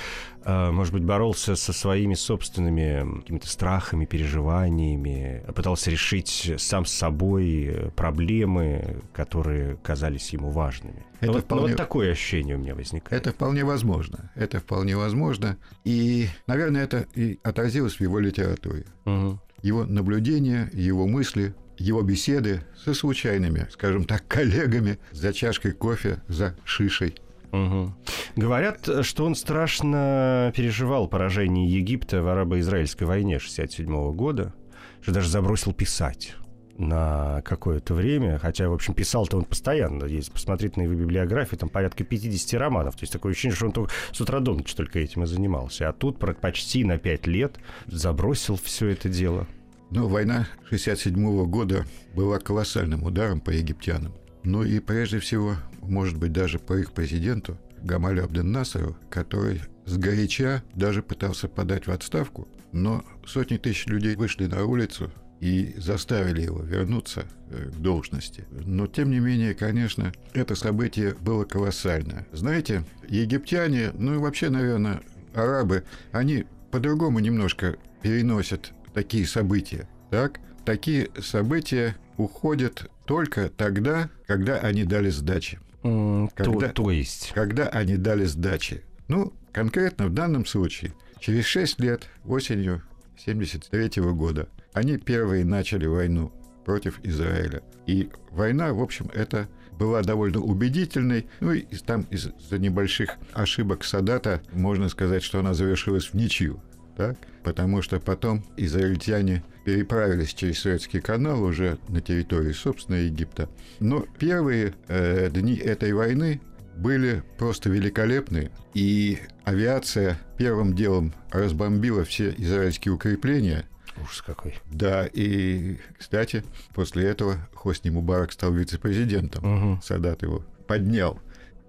может 0.47 0.93
быть, 0.93 1.03
боролся 1.03 1.55
со 1.55 1.73
своими 1.73 2.13
собственными 2.13 3.19
какими-то 3.19 3.47
страхами, 3.47 4.05
переживаниями, 4.05 5.43
пытался 5.53 5.91
решить 5.91 6.53
сам 6.57 6.85
с 6.85 6.93
собой 6.93 7.91
проблемы, 7.95 9.01
которые 9.13 9.75
казались 9.77 10.29
ему 10.29 10.51
важными. 10.51 11.05
Это 11.19 11.33
вот, 11.33 11.43
вполне... 11.43 11.67
вот 11.69 11.77
такое 11.77 12.11
ощущение 12.11 12.55
у 12.55 12.59
меня 12.59 12.75
возникает. 12.75 13.21
Это 13.21 13.33
вполне 13.33 13.63
возможно. 13.63 14.31
Это 14.35 14.59
вполне 14.59 14.95
возможно. 14.95 15.57
И, 15.83 16.27
наверное, 16.45 16.83
это 16.83 17.07
и 17.15 17.39
отразилось 17.43 17.95
в 17.95 18.01
его 18.01 18.19
литературе. 18.19 18.85
Угу. 19.05 19.39
Его 19.63 19.85
наблюдения, 19.85 20.69
его 20.73 21.07
мысли, 21.07 21.55
его 21.77 22.01
беседы 22.01 22.61
со 22.83 22.93
случайными, 22.93 23.67
скажем 23.71 24.05
так, 24.05 24.25
коллегами 24.27 24.99
за 25.11 25.33
чашкой 25.33 25.71
кофе, 25.71 26.21
за 26.27 26.55
шишей. 26.63 27.15
Угу. 27.51 27.93
Говорят, 28.35 28.89
что 29.01 29.25
он 29.25 29.35
страшно 29.35 30.51
переживал 30.55 31.07
поражение 31.07 31.67
Египта 31.69 32.21
в 32.21 32.27
арабо-израильской 32.27 33.07
войне 33.07 33.39
67 33.39 34.11
года, 34.13 34.53
что 35.01 35.13
даже 35.13 35.29
забросил 35.29 35.73
писать 35.73 36.35
на 36.77 37.41
какое-то 37.43 37.93
время, 37.93 38.37
хотя, 38.37 38.69
в 38.69 38.73
общем, 38.73 38.93
писал-то 38.93 39.37
он 39.37 39.45
постоянно, 39.45 40.05
если 40.05 40.31
посмотреть 40.31 40.77
на 40.77 40.83
его 40.83 40.93
библиографию, 40.93 41.57
там 41.57 41.69
порядка 41.69 42.03
50 42.03 42.59
романов, 42.59 42.95
то 42.95 43.03
есть 43.03 43.13
такое 43.13 43.31
ощущение, 43.31 43.55
что 43.55 43.65
он 43.65 43.71
только 43.71 43.93
с 44.11 44.21
утра 44.21 44.39
до 44.39 44.53
ночи 44.53 44.75
только 44.75 44.99
этим 44.99 45.23
и 45.23 45.25
занимался, 45.25 45.89
а 45.89 45.93
тут 45.93 46.19
почти 46.19 46.83
на 46.83 46.97
5 46.97 47.27
лет 47.27 47.57
забросил 47.87 48.57
все 48.61 48.89
это 48.89 49.09
дело. 49.09 49.47
Ну, 49.89 50.07
война 50.07 50.47
67 50.69 51.45
года 51.45 51.85
была 52.13 52.39
колоссальным 52.39 53.03
ударом 53.03 53.39
по 53.39 53.49
египтянам. 53.49 54.13
Ну 54.47 54.63
и 54.63 54.79
прежде 54.79 55.19
всего, 55.19 55.57
может 55.81 56.17
быть, 56.17 56.31
даже 56.31 56.57
по 56.57 56.79
их 56.79 56.93
президенту 56.93 57.57
Гамалю 57.81 58.23
Абден 58.23 58.49
Насару, 58.49 58.95
который 59.09 59.59
сгоряча 59.83 60.63
даже 60.73 61.03
пытался 61.03 61.49
подать 61.49 61.85
в 61.85 61.91
отставку, 61.91 62.47
но 62.71 63.03
сотни 63.25 63.57
тысяч 63.57 63.87
людей 63.87 64.15
вышли 64.15 64.45
на 64.45 64.63
улицу 64.63 65.11
и 65.41 65.73
заставили 65.75 66.43
его 66.43 66.61
вернуться 66.61 67.25
э, 67.49 67.71
к 67.71 67.75
должности. 67.75 68.45
Но, 68.49 68.87
тем 68.87 69.11
не 69.11 69.19
менее, 69.19 69.53
конечно, 69.53 70.13
это 70.33 70.55
событие 70.55 71.13
было 71.19 71.43
колоссальное. 71.43 72.25
Знаете, 72.31 72.85
египтяне, 73.09 73.91
ну 73.95 74.15
и 74.15 74.17
вообще, 74.17 74.49
наверное, 74.49 75.01
арабы, 75.33 75.83
они 76.13 76.45
по-другому 76.71 77.19
немножко 77.19 77.75
переносят 78.01 78.71
такие 78.93 79.27
события. 79.27 79.89
Так? 80.09 80.39
Такие 80.63 81.09
события 81.21 81.97
уходят 82.15 82.89
только 83.07 83.49
тогда, 83.49 84.09
когда 84.27 84.57
они 84.57 84.83
дали 84.83 85.09
сдачи. 85.09 85.59
Mm, 85.81 86.29
когда, 86.35 86.67
то, 86.67 86.83
то 86.83 86.91
есть? 86.91 87.31
Когда 87.33 87.67
они 87.69 87.95
дали 87.97 88.25
сдачи. 88.25 88.83
Ну, 89.07 89.33
конкретно 89.53 90.07
в 90.07 90.13
данном 90.13 90.45
случае, 90.45 90.93
через 91.19 91.45
6 91.45 91.79
лет, 91.79 92.07
осенью 92.25 92.83
1973 93.23 94.03
года, 94.11 94.49
они 94.73 94.97
первые 94.97 95.45
начали 95.45 95.85
войну 95.85 96.33
против 96.65 96.99
Израиля. 97.03 97.63
И 97.87 98.09
война, 98.31 98.73
в 98.73 98.81
общем, 98.81 99.09
это 99.13 99.47
была 99.79 100.01
довольно 100.01 100.39
убедительной. 100.39 101.27
Ну 101.39 101.53
и 101.53 101.61
там 101.77 102.01
из-за 102.09 102.57
небольших 102.57 103.11
ошибок 103.31 103.85
Садата 103.85 104.41
можно 104.51 104.89
сказать, 104.89 105.23
что 105.23 105.39
она 105.39 105.53
завершилась 105.53 106.07
в 106.07 106.13
ничью. 106.13 106.61
Так? 106.97 107.15
Потому 107.43 107.83
что 107.83 107.99
потом 107.99 108.43
израильтяне 108.57 109.43
переправились 109.63 110.33
через 110.33 110.59
Суэцкий 110.59 110.99
канал 110.99 111.43
уже 111.43 111.77
на 111.89 112.01
территории, 112.01 112.53
собственно, 112.53 112.95
Египта. 112.95 113.47
Но 113.79 114.05
первые 114.17 114.73
э, 114.87 115.29
дни 115.29 115.55
этой 115.55 115.93
войны 115.93 116.41
были 116.75 117.23
просто 117.37 117.69
великолепны, 117.69 118.49
и 118.73 119.19
авиация 119.43 120.19
первым 120.37 120.73
делом 120.75 121.13
разбомбила 121.29 122.03
все 122.03 122.33
израильские 122.37 122.95
укрепления. 122.95 123.65
Ужас 124.03 124.23
какой. 124.23 124.55
Да, 124.65 125.05
и, 125.05 125.77
кстати, 125.99 126.43
после 126.73 127.05
этого 127.05 127.37
Хосни 127.53 127.91
Мубарак 127.91 128.31
стал 128.31 128.53
вице-президентом. 128.53 129.73
Угу. 129.73 129.81
Садат 129.83 130.23
его 130.23 130.43
поднял. 130.67 131.19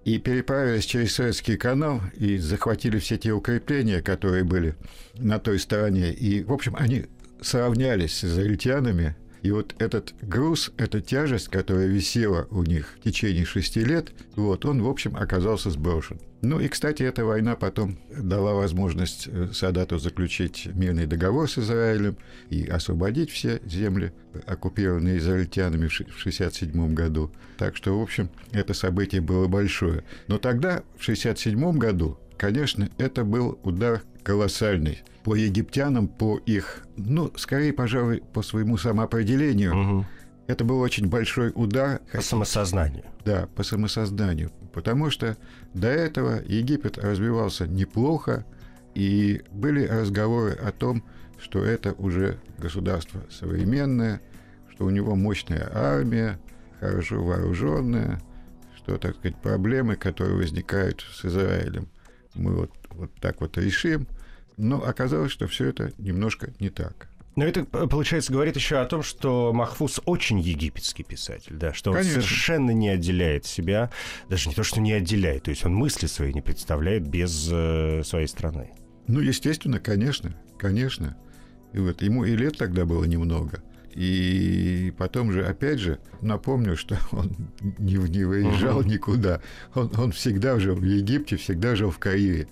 И 0.05 0.17
переправились 0.17 0.85
через 0.85 1.13
Советский 1.15 1.57
канал 1.57 2.01
и 2.15 2.37
захватили 2.37 2.99
все 2.99 3.17
те 3.17 3.31
укрепления, 3.31 4.01
которые 4.01 4.43
были 4.43 4.75
на 5.15 5.39
той 5.39 5.59
стороне. 5.59 6.13
И, 6.13 6.43
в 6.43 6.53
общем, 6.53 6.75
они 6.77 7.05
сравнялись 7.41 8.15
с 8.15 8.23
израильтянами, 8.23 9.15
и 9.41 9.51
вот 9.51 9.75
этот 9.79 10.13
груз, 10.21 10.71
эта 10.77 11.01
тяжесть, 11.01 11.47
которая 11.47 11.87
висела 11.87 12.47
у 12.51 12.63
них 12.63 12.95
в 12.99 13.03
течение 13.03 13.45
шести 13.45 13.83
лет, 13.83 14.11
вот, 14.35 14.65
он, 14.65 14.81
в 14.81 14.89
общем, 14.89 15.15
оказался 15.15 15.69
сброшен. 15.69 16.19
Ну 16.41 16.59
и, 16.59 16.67
кстати, 16.69 17.03
эта 17.03 17.25
война 17.25 17.55
потом 17.55 17.97
дала 18.09 18.53
возможность 18.53 19.27
э, 19.27 19.49
Садату 19.53 19.99
заключить 19.99 20.67
мирный 20.73 21.05
договор 21.05 21.49
с 21.49 21.57
Израилем 21.57 22.17
и 22.49 22.65
освободить 22.65 23.29
все 23.29 23.59
земли, 23.65 24.13
оккупированные 24.45 25.17
израильтянами 25.17 25.87
в 25.87 25.93
1967 25.93 26.93
году. 26.93 27.31
Так 27.57 27.75
что, 27.75 27.99
в 27.99 28.01
общем, 28.01 28.29
это 28.51 28.73
событие 28.73 29.21
было 29.21 29.47
большое. 29.47 30.03
Но 30.27 30.37
тогда, 30.37 30.83
в 30.97 31.03
1967 31.03 31.77
году, 31.77 32.17
конечно, 32.37 32.89
это 32.97 33.25
был 33.25 33.59
удар 33.63 34.01
колоссальный 34.23 34.99
по 35.23 35.35
египтянам, 35.35 36.07
по 36.07 36.37
их, 36.37 36.85
ну, 36.95 37.31
скорее, 37.35 37.73
пожалуй, 37.73 38.23
по 38.33 38.41
своему 38.41 38.77
самоопределению. 38.77 39.77
Угу. 39.77 40.05
Это 40.49 40.63
был 40.63 40.79
очень 40.79 41.07
большой 41.07 41.51
удар. 41.53 42.01
По 42.11 42.21
самосознанию. 42.21 43.05
Да, 43.23 43.47
по 43.55 43.61
самосознанию. 43.61 44.51
Потому 44.73 45.11
что 45.11 45.37
до 45.75 45.89
этого 45.89 46.41
Египет 46.43 46.97
развивался 46.97 47.67
неплохо, 47.67 48.47
и 48.95 49.43
были 49.51 49.85
разговоры 49.85 50.53
о 50.53 50.71
том, 50.71 51.03
что 51.37 51.63
это 51.63 51.93
уже 51.93 52.39
государство 52.57 53.21
современное, 53.29 54.21
что 54.71 54.85
у 54.85 54.89
него 54.89 55.15
мощная 55.15 55.69
армия, 55.71 56.39
хорошо 56.79 57.23
вооруженная, 57.23 58.19
что, 58.75 58.97
так 58.97 59.17
сказать, 59.17 59.39
проблемы, 59.39 59.97
которые 59.97 60.35
возникают 60.35 61.05
с 61.13 61.25
Израилем, 61.25 61.89
мы 62.33 62.55
вот, 62.55 62.71
вот 62.89 63.11
так 63.21 63.39
вот 63.41 63.55
решим– 63.59 64.07
но 64.59 64.83
оказалось, 64.83 65.31
что 65.31 65.47
все 65.47 65.67
это 65.67 65.93
немножко 65.97 66.51
не 66.59 66.69
так. 66.69 67.08
Но 67.39 67.45
это, 67.45 67.63
получается, 67.63 68.33
говорит 68.33 68.57
еще 68.57 68.79
о 68.79 68.85
том, 68.85 69.01
что 69.01 69.53
Махфуз 69.53 70.01
очень 70.03 70.41
египетский 70.41 71.03
писатель, 71.03 71.55
да, 71.55 71.73
что 71.73 71.93
Конечно. 71.93 72.17
он 72.17 72.21
совершенно 72.21 72.71
не 72.71 72.89
отделяет 72.89 73.45
себя, 73.45 73.91
даже 74.27 74.49
не 74.49 74.55
то, 74.55 74.63
что 74.63 74.81
не 74.81 74.91
отделяет, 74.91 75.43
то 75.43 75.51
есть 75.51 75.63
он 75.63 75.73
мысли 75.73 76.07
свои 76.07 76.33
не 76.33 76.41
представляет 76.41 77.07
без 77.07 77.47
э, 77.49 78.01
своей 78.03 78.27
страны. 78.27 78.71
Ну, 79.07 79.21
естественно, 79.21 79.79
конечно, 79.79 80.35
конечно. 80.57 81.15
И 81.71 81.79
вот 81.79 82.01
ему 82.01 82.25
и 82.25 82.35
лет 82.35 82.57
тогда 82.57 82.83
было 82.83 83.05
немного. 83.05 83.63
И 83.95 84.93
потом 84.97 85.31
же, 85.31 85.45
опять 85.45 85.79
же, 85.79 85.99
напомню, 86.19 86.75
что 86.75 86.99
он 87.13 87.31
не, 87.61 87.93
не 87.93 88.25
выезжал 88.25 88.81
uh-huh. 88.81 88.89
никуда. 88.89 89.41
Он, 89.75 89.89
он 89.97 90.11
всегда 90.11 90.59
жил 90.59 90.75
в 90.75 90.83
Египте, 90.83 91.37
всегда 91.37 91.77
жил 91.77 91.89
в 91.89 91.99
Каире. 91.99 92.49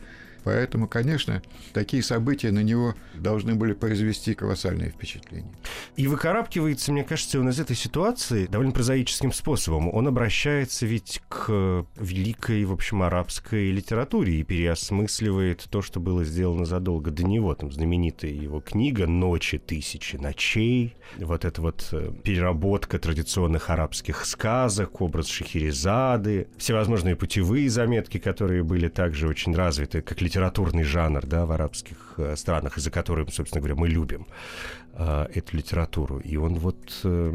Поэтому, 0.48 0.88
конечно, 0.88 1.42
такие 1.74 2.02
события 2.02 2.52
на 2.52 2.64
него 2.64 2.96
должны 3.16 3.56
были 3.56 3.74
произвести 3.74 4.34
колоссальное 4.34 4.90
впечатление. 4.90 5.52
И 5.98 6.08
выкарабкивается, 6.08 6.94
мне 6.94 7.04
кажется, 7.04 7.42
он 7.42 7.50
из 7.50 7.60
этой 7.60 7.76
ситуации 7.76 8.46
довольно 8.46 8.72
прозаическим 8.72 9.34
способом. 9.34 9.94
Он 9.94 10.08
обращается 10.08 10.86
ведь 10.86 11.22
к 11.28 11.86
великой, 11.98 12.64
в 12.64 12.72
общем, 12.72 13.04
арабской 13.04 13.72
литературе 13.72 14.40
и 14.40 14.44
переосмысливает 14.44 15.68
то, 15.70 15.82
что 15.82 16.00
было 16.00 16.24
сделано 16.24 16.64
задолго 16.64 17.12
до 17.12 17.26
него. 17.26 17.54
Там 17.54 17.70
знаменитая 17.70 18.32
его 18.32 18.62
книга 18.62 19.06
«Ночи 19.06 19.58
тысячи 19.58 20.16
ночей», 20.16 20.96
вот 21.18 21.44
эта 21.44 21.62
вот 21.62 21.90
э, 21.92 22.14
переработка 22.24 23.00
традиционных 23.00 23.70
арабских 23.70 24.26
сказок, 24.26 25.02
образ 25.02 25.28
Шахерезады, 25.28 26.48
всевозможные 26.58 27.18
путевые 27.18 27.70
заметки, 27.70 28.18
которые 28.18 28.64
были 28.64 28.88
также 28.88 29.28
очень 29.28 29.54
развиты, 29.54 30.02
как 30.02 30.22
литература 30.22 30.37
литературный 30.38 30.84
жанр 30.84 31.26
да, 31.26 31.48
в 31.48 31.52
арабских 31.52 32.14
э, 32.18 32.36
странах, 32.36 32.78
из-за 32.78 32.92
которых, 32.92 33.34
собственно 33.34 33.60
говоря, 33.60 33.76
мы 33.76 33.88
любим 33.88 34.28
э, 34.94 35.26
эту 35.34 35.58
литературу. 35.58 36.20
И 36.20 36.38
он 36.38 36.56
вот... 36.56 36.78
Э, 37.04 37.32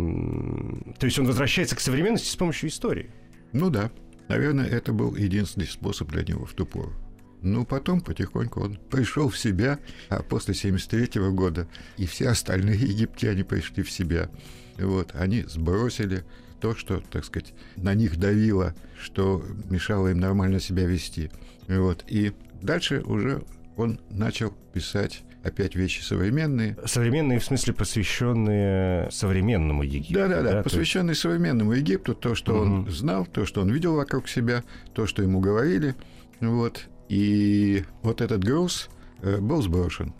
то 0.99 1.07
есть 1.07 1.19
он 1.19 1.27
возвращается 1.27 1.75
к 1.75 1.81
современности 1.81 2.29
с 2.29 2.37
помощью 2.37 2.69
истории. 2.69 3.11
Ну 3.53 3.71
да. 3.71 3.91
Наверное, 4.29 4.67
это 4.67 4.93
был 4.93 5.17
единственный 5.17 5.67
способ 5.67 6.13
для 6.13 6.23
него 6.23 6.47
в 6.47 6.53
ту 6.53 6.65
пору. 6.65 6.93
Ну, 7.43 7.65
потом 7.67 8.01
потихоньку 8.01 8.61
он 8.61 8.77
пришел 8.89 9.29
в 9.29 9.37
себя, 9.37 9.81
а 10.09 10.23
после 10.23 10.55
73 10.55 11.21
года 11.31 11.67
и 11.97 12.07
все 12.07 12.29
остальные 12.29 12.79
египтяне 12.81 13.45
пришли 13.45 13.83
в 13.83 13.91
себя. 13.91 14.31
Вот, 14.79 15.11
они 15.15 15.43
сбросили 15.43 16.25
то, 16.61 16.77
что, 16.77 17.03
так 17.11 17.25
сказать, 17.25 17.53
на 17.75 17.95
них 17.95 18.17
давило, 18.17 18.77
что 19.03 19.45
мешало 19.69 20.13
им 20.13 20.21
нормально 20.21 20.61
себя 20.61 20.87
вести. 20.87 21.33
Вот, 21.67 22.05
и 22.07 22.33
Дальше 22.63 23.03
уже 23.03 23.43
он 23.77 24.01
начал 24.11 24.53
писать 24.73 25.23
опять 25.43 25.75
вещи 25.75 26.03
современные. 26.03 26.77
Современные, 26.85 27.39
в 27.39 27.45
смысле, 27.45 27.75
посвященные 27.75 29.11
современному 29.11 29.83
Египту. 29.83 30.15
Да, 30.15 30.29
да, 30.29 30.43
да, 30.43 30.53
да 30.53 30.63
посвященные 30.63 31.11
есть... 31.11 31.21
современному 31.21 31.73
Египту, 31.73 32.15
то, 32.15 32.35
что 32.35 32.55
угу. 32.55 32.63
он 32.63 32.91
знал, 32.91 33.27
то, 33.27 33.45
что 33.45 33.61
он 33.61 33.71
видел 33.71 33.97
вокруг 33.97 34.29
себя, 34.29 34.63
то, 34.95 35.07
что 35.07 35.23
ему 35.23 35.41
говорили. 35.41 35.95
Вот. 36.41 36.87
И 37.09 37.85
вот 38.03 38.21
этот 38.21 38.45
груз 38.45 38.89
э, 39.21 39.39
был 39.39 39.63
сброшен. 39.63 40.15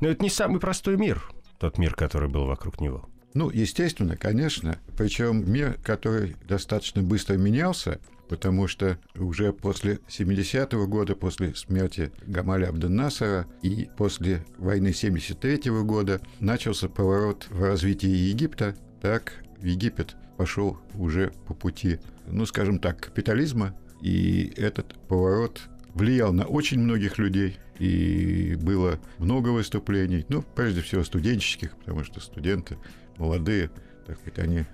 Но 0.00 0.08
это 0.08 0.22
не 0.22 0.30
самый 0.30 0.60
простой 0.60 0.96
мир, 0.96 1.22
тот 1.58 1.78
мир, 1.78 1.94
который 1.94 2.28
был 2.28 2.46
вокруг 2.46 2.80
него. 2.80 3.08
Ну, 3.34 3.50
естественно, 3.50 4.16
конечно. 4.16 4.78
Причем 4.96 5.50
мир, 5.50 5.78
который 5.84 6.36
достаточно 6.48 7.02
быстро 7.02 7.34
менялся, 7.34 8.00
потому 8.30 8.68
что 8.68 8.96
уже 9.16 9.52
после 9.52 9.98
70-го 10.08 10.86
года, 10.86 11.16
после 11.16 11.52
смерти 11.56 12.12
Гамаля 12.28 12.68
Абден-Насара 12.68 13.46
и 13.60 13.90
после 13.98 14.46
войны 14.56 14.92
73 14.92 15.68
-го 15.68 15.82
года 15.82 16.20
начался 16.38 16.88
поворот 16.88 17.48
в 17.50 17.60
развитии 17.60 18.08
Египта. 18.08 18.76
Так, 19.02 19.42
Египет 19.60 20.14
пошел 20.38 20.78
уже 20.94 21.32
по 21.48 21.54
пути, 21.54 21.98
ну, 22.28 22.46
скажем 22.46 22.78
так, 22.78 23.00
капитализма, 23.00 23.76
и 24.00 24.52
этот 24.56 24.94
поворот 25.08 25.62
влиял 25.94 26.32
на 26.32 26.44
очень 26.44 26.78
многих 26.78 27.18
людей, 27.18 27.58
и 27.80 28.56
было 28.62 29.00
много 29.18 29.48
выступлений, 29.48 30.24
ну, 30.28 30.42
прежде 30.54 30.82
всего 30.82 31.02
студенческих, 31.02 31.76
потому 31.78 32.04
что 32.04 32.20
студенты 32.20 32.78
молодые, 33.18 33.72
так 34.06 34.20
сказать, 34.20 34.38
они 34.38 34.64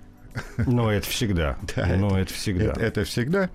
но 0.65 0.91
это 0.91 1.07
всегда. 1.07 1.57
Да, 1.75 1.87
но 1.97 2.07
это, 2.07 2.17
это 2.19 2.33
всегда. 2.33 2.71
Это, 2.71 2.81
это 2.81 3.03
всегда. 3.03 3.49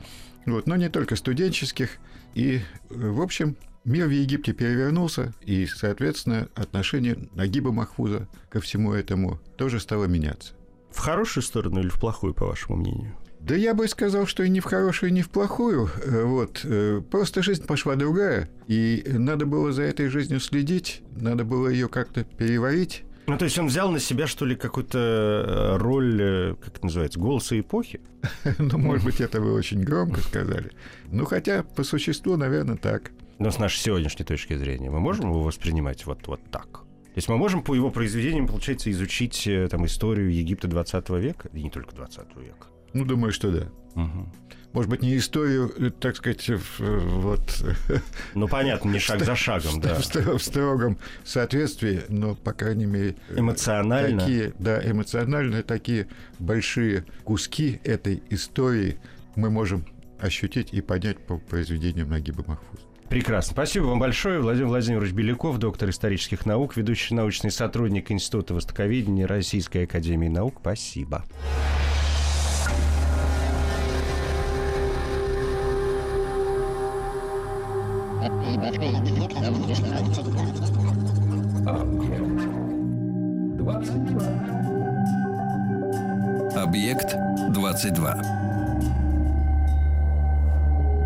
Вот, 0.47 0.67
но 0.67 0.77
не 0.77 0.89
только 0.89 1.17
студенческих. 1.17 1.99
И, 2.35 2.61
в 2.89 3.21
общем, 3.21 3.57
мир 3.85 4.07
в 4.07 4.11
Египте 4.11 4.53
перевернулся, 4.53 5.33
и, 5.43 5.67
соответственно, 5.67 6.49
отношение 6.55 7.29
Нагиба 7.35 7.73
Махфуза 7.73 8.29
ко 8.49 8.61
всему 8.61 8.93
этому 8.93 9.41
тоже 9.57 9.81
стало 9.81 10.05
меняться. 10.05 10.55
В 10.91 10.99
хорошую 10.99 11.43
сторону 11.43 11.81
или 11.81 11.89
в 11.89 11.99
плохую, 11.99 12.35
по 12.35 12.47
вашему 12.47 12.77
мнению? 12.77 13.17
Да 13.41 13.57
я 13.57 13.75
бы 13.75 13.89
сказал, 13.89 14.27
что 14.27 14.45
и 14.45 14.49
не 14.49 14.61
в 14.61 14.65
хорошую, 14.65 15.11
и 15.11 15.13
не 15.13 15.23
в 15.23 15.29
плохую. 15.29 15.91
Э, 16.05 16.23
вот. 16.23 16.61
Э, 16.63 17.03
просто 17.11 17.43
жизнь 17.43 17.67
пошла 17.67 17.97
другая, 17.97 18.49
и 18.69 19.03
надо 19.07 19.47
было 19.47 19.73
за 19.73 19.83
этой 19.83 20.09
жизнью 20.09 20.39
следить, 20.39 21.03
надо 21.17 21.45
было 21.45 21.69
ее 21.69 21.89
как-то 21.89 22.23
переварить. 22.23 23.03
Ну, 23.27 23.39
то 23.39 23.45
есть 23.45 23.59
он 23.59 23.69
взял 23.69 23.91
на 23.91 24.01
себя, 24.01 24.27
что 24.27 24.45
ли, 24.45 24.57
какую-то 24.57 24.99
э, 24.99 25.77
роль, 25.77 26.57
как 26.61 26.77
это 26.77 26.85
называется, 26.85 27.21
голоса 27.21 27.59
эпохи? 27.59 28.01
Ну, 28.59 28.79
может 28.79 29.05
быть, 29.05 29.21
это 29.21 29.41
вы 29.41 29.53
очень 29.53 29.81
громко 29.81 30.21
сказали. 30.21 30.73
Ну, 31.07 31.25
хотя, 31.25 31.63
по 31.63 31.85
существу, 31.85 32.37
наверное, 32.37 32.77
так. 32.77 33.13
Но 33.39 33.51
с 33.51 33.59
нашей 33.59 33.79
сегодняшней 33.79 34.25
точки 34.25 34.57
зрения 34.57 34.91
мы 34.91 35.01
можем 35.01 35.31
его 35.31 35.43
воспринимать 35.43 36.05
вот, 36.07 36.27
вот 36.27 36.41
так? 36.51 36.67
То 36.73 37.17
есть 37.19 37.29
мы 37.29 37.37
можем 37.37 37.63
по 37.63 37.75
его 37.75 37.91
произведениям, 37.91 38.47
получается, 38.47 38.91
изучить 38.91 39.49
там 39.71 39.85
историю 39.85 40.33
Египта 40.33 40.67
20 40.67 41.11
века, 41.11 41.49
и 41.53 41.63
не 41.63 41.71
только 41.71 41.95
20 41.95 42.37
века? 42.37 42.67
Ну, 42.93 43.05
думаю, 43.05 43.33
что 43.33 43.51
да. 43.51 43.69
Угу. 44.01 44.29
Может 44.73 44.91
быть, 44.91 45.03
не 45.03 45.17
историю, 45.19 45.93
так 46.01 46.17
сказать, 46.17 46.51
вот... 46.79 47.65
Ну, 48.35 48.49
понятно, 48.49 48.89
не 48.89 48.99
шаг 48.99 49.23
за 49.23 49.37
шагом, 49.37 49.81
да. 49.81 49.95
В, 49.97 50.43
строгом 50.43 50.99
соответствии, 51.25 52.03
но, 52.09 52.35
по 52.35 52.53
крайней 52.53 52.87
мере... 52.87 53.17
Эмоционально. 53.37 54.21
Такие, 54.21 54.55
да, 54.59 54.91
эмоционально 54.91 55.63
такие 55.63 56.09
большие 56.39 57.05
куски 57.25 57.81
этой 57.85 58.23
истории 58.31 58.99
мы 59.37 59.51
можем 59.51 59.85
ощутить 60.19 60.73
и 60.73 60.81
понять 60.81 61.19
по 61.19 61.37
произведениям 61.37 62.09
Нагиба 62.09 62.45
Махфуза. 62.47 62.83
Прекрасно. 63.09 63.53
Спасибо 63.53 63.85
вам 63.85 63.99
большое. 63.99 64.41
Владимир 64.41 64.69
Владимирович 64.69 65.13
Беляков, 65.13 65.59
доктор 65.59 65.91
исторических 65.91 66.47
наук, 66.47 66.79
ведущий 66.79 67.15
научный 67.15 67.51
сотрудник 67.51 68.11
Института 68.11 68.55
востоковедения 68.55 69.27
Российской 69.27 69.85
Академии 69.85 70.29
Наук. 70.29 70.55
Спасибо. 70.61 71.23
Объект 86.55 87.17
22. 87.51 88.15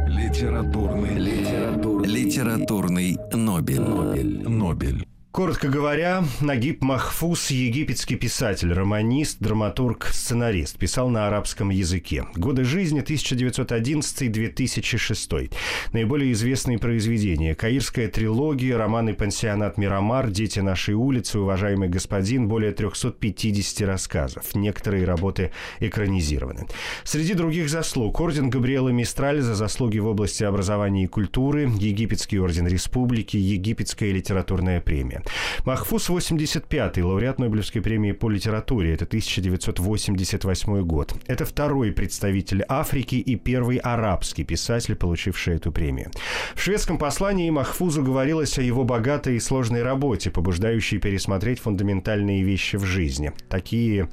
Литературный, 0.09 1.15
литературный, 1.15 2.07
литературный 2.07 3.19
Нобель. 3.33 3.81
Нобель. 3.81 4.49
Нобель. 4.49 5.16
Коротко 5.37 5.69
говоря, 5.69 6.25
Нагиб 6.41 6.81
Махфуз– 6.81 7.51
египетский 7.53 8.17
писатель, 8.17 8.73
романист, 8.73 9.37
драматург, 9.39 10.07
сценарист. 10.07 10.79
Писал 10.79 11.11
на 11.11 11.27
арабском 11.27 11.69
языке. 11.69 12.25
Годы 12.37 12.65
жизни 12.65 13.03
1911-2006. 13.03 15.53
Наиболее 15.93 16.33
известные 16.33 16.79
произведения– 16.79 17.55
«Каирская 17.57 18.09
трилогия», 18.09 18.79
романы 18.79 19.13
«Пансионат 19.13 19.77
Мирамар», 19.77 20.31
«Дети 20.31 20.61
нашей 20.61 20.95
улицы», 20.95 21.39
«Уважаемый 21.39 21.91
господин», 21.91 22.49
более 22.49 22.73
350 22.73 23.87
рассказов. 23.87 24.55
Некоторые 24.55 25.05
работы 25.05 25.51
экранизированы. 25.81 26.67
Среди 27.05 27.35
других 27.35 27.69
заслуг– 27.69 28.19
орден 28.23 28.49
Габриэла 28.49 28.89
Мистраль 28.89 29.43
за 29.43 29.55
заслуги 29.55 29.99
в 29.99 30.07
области 30.07 30.45
образования 30.45 31.05
и 31.05 31.09
культуры, 31.09 31.71
Египетский 31.79 32.41
орден 32.41 32.67
республики, 32.67 33.37
Египетская 33.37 34.13
литературная 34.13 34.81
премия. 34.81 35.21
Махфуз 35.65 36.11
85-й, 36.11 37.03
лауреат 37.03 37.39
Нобелевской 37.39 37.83
премии 37.83 38.13
по 38.13 38.29
литературе. 38.29 38.95
Это 38.95 39.05
1988 39.05 40.83
год. 40.83 41.15
Это 41.27 41.45
второй 41.45 41.93
представитель 41.93 42.65
Африки 42.69 43.17
и 43.17 43.37
первый 43.37 43.79
арабский 43.79 44.45
писатель, 44.45 44.95
получивший 44.95 45.57
эту 45.57 45.73
премию. 45.73 46.11
В 46.55 46.63
шведском 46.63 46.99
послании 46.99 47.51
Махфузу 47.51 48.03
говорилось 48.03 48.59
о 48.59 48.63
его 48.63 48.85
богатой 48.85 49.37
и 49.37 49.41
сложной 49.41 49.83
работе, 49.83 50.31
побуждающей 50.31 50.99
пересмотреть 50.99 51.61
фундаментальные 51.61 52.43
вещи 52.43 52.77
в 52.77 52.85
жизни. 52.85 53.33
Такие 53.49 54.09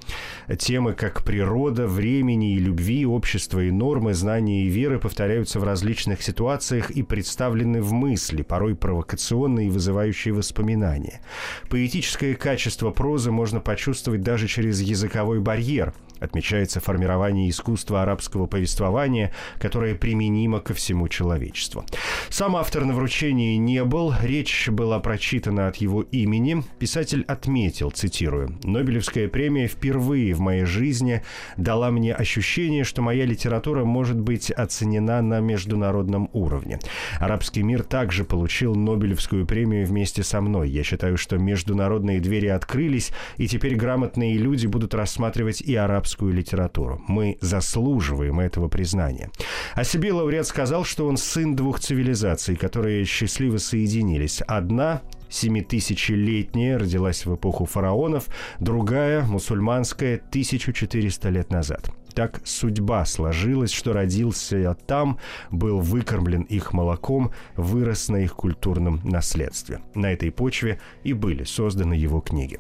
темы, 0.58 0.94
как 0.94 1.24
природа, 1.24 1.88
времени 1.88 2.56
и 2.56 2.60
любви, 2.60 3.06
общество 3.06 3.60
и 3.60 3.72
нормы, 3.72 4.14
знания 4.14 4.66
и 4.66 4.70
веры 4.70 5.00
повторяются 5.00 5.60
в 5.60 5.64
различных 5.64 6.22
ситуациях 6.22 6.90
и 6.92 7.04
представлены 7.04 7.82
в 7.82 7.94
мысли, 7.94 8.42
порой 8.42 8.76
провокационные 8.76 9.68
и 9.68 9.70
вызывающие 9.70 10.34
воспоминания 10.34 11.03
сознания. 11.04 11.22
Поэтическое 11.70 12.36
качество 12.36 12.92
прозы 12.92 13.32
можно 13.32 13.60
почувствовать 13.60 14.22
даже 14.22 14.48
через 14.48 14.82
языковой 14.82 15.40
барьер, 15.40 15.94
отмечается 16.20 16.80
формирование 16.80 17.50
искусства 17.50 18.02
арабского 18.04 18.46
повествования, 18.46 19.34
которое 19.60 19.96
применимо 19.96 20.60
ко 20.60 20.74
всему 20.74 21.08
человечеству. 21.08 21.86
Сам 22.30 22.56
автор 22.56 22.86
на 22.86 22.94
вручении 22.94 23.58
не 23.58 23.84
был, 23.84 24.14
речь 24.22 24.70
была 24.70 25.00
прочитана 25.00 25.68
от 25.68 25.78
его 25.78 26.02
имени. 26.02 26.64
Писатель 26.80 27.24
отметил, 27.28 27.92
цитирую, 27.92 28.58
«Нобелевская 28.64 29.28
премия 29.28 29.68
впервые 29.68 30.34
в 30.34 30.40
моей 30.40 30.66
жизни 30.66 31.24
дала 31.58 31.92
мне 31.92 32.14
ощущение, 32.14 32.84
что 32.84 33.02
моя 33.02 33.26
литература 33.26 33.86
может 33.86 34.20
быть 34.20 34.52
оценена 34.52 35.22
на 35.22 35.40
международном 35.40 36.30
уровне. 36.34 36.80
Арабский 37.20 37.64
мир 37.64 37.84
также 37.84 38.24
получил 38.24 38.76
Нобелевскую 38.76 39.46
премию 39.46 39.86
вместе 39.86 40.24
со 40.24 40.42
мной. 40.42 40.70
Я 40.70 40.84
считаю, 40.84 41.18
что 41.18 41.38
международные 41.38 42.20
двери 42.20 42.48
открылись, 42.48 43.12
и 43.38 43.48
теперь 43.48 43.76
грамотные 43.76 44.38
люди 44.38 44.68
будут 44.68 44.94
рассматривать 44.94 45.62
и 45.62 45.76
арабскую 46.04 46.34
литературу. 46.34 47.02
Мы 47.08 47.38
заслуживаем 47.40 48.40
этого 48.42 48.68
признания. 48.68 49.32
О 49.74 49.84
себе 49.86 50.12
лауреат 50.12 50.46
сказал, 50.46 50.84
что 50.84 51.08
он 51.08 51.16
сын 51.16 51.56
двух 51.56 51.80
цивилизаций, 51.80 52.58
которые 52.58 53.06
счастливо 53.06 53.58
соединились. 53.58 54.42
Одна 54.42 55.02
семитысячелетняя, 55.30 56.78
родилась 56.78 57.26
в 57.26 57.36
эпоху 57.36 57.66
фараонов, 57.66 58.28
другая, 58.60 59.24
мусульманская, 59.24 60.16
1400 60.16 61.30
лет 61.30 61.50
назад. 61.50 61.90
Так 62.14 62.42
судьба 62.44 63.06
сложилась, 63.06 63.72
что 63.72 63.94
родился 63.94 64.58
я 64.58 64.74
там, 64.74 65.18
был 65.50 65.80
выкормлен 65.80 66.44
их 66.44 66.74
молоком, 66.74 67.32
вырос 67.56 68.10
на 68.10 68.18
их 68.18 68.36
культурном 68.36 69.02
наследстве. 69.04 69.82
На 69.96 70.14
этой 70.14 70.32
почве 70.32 70.80
и 71.04 71.14
были 71.14 71.44
созданы 71.44 71.94
его 71.94 72.22
книги. 72.22 72.60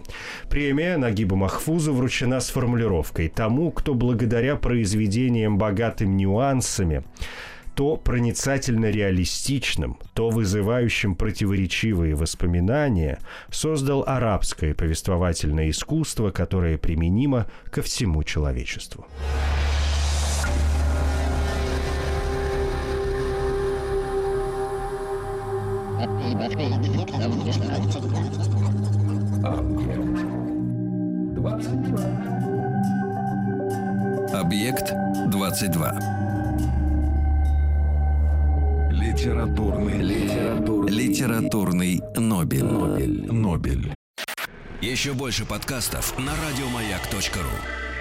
Премия 0.49 0.97
Нагибу 0.97 1.35
Махфузу 1.35 1.93
вручена 1.93 2.39
с 2.39 2.49
формулировкой 2.49 3.29
«Тому, 3.29 3.71
кто 3.71 3.93
благодаря 3.93 4.55
произведениям 4.55 5.57
богатым 5.57 6.17
нюансами 6.17 7.03
то 7.75 7.97
проницательно 7.97 8.89
реалистичным, 8.91 9.97
то 10.13 10.29
вызывающим 10.29 11.15
противоречивые 11.15 12.15
воспоминания, 12.15 13.19
создал 13.49 14.03
арабское 14.05 14.73
повествовательное 14.73 15.69
искусство, 15.69 16.31
которое 16.31 16.77
применимо 16.77 17.47
ко 17.71 17.81
всему 17.81 18.23
человечеству. 18.23 19.05
Объект 34.33 34.93
22. 35.27 36.32
Литературный, 38.93 40.01
литературный, 40.03 40.91
литературный 40.91 42.01
Нобель. 42.15 42.63
Нобель. 42.63 43.25
Нобель. 43.31 43.93
Еще 44.81 45.13
больше 45.13 45.45
подкастов 45.45 46.15
на 46.19 46.31
радиомаяк.ру. 46.35 47.92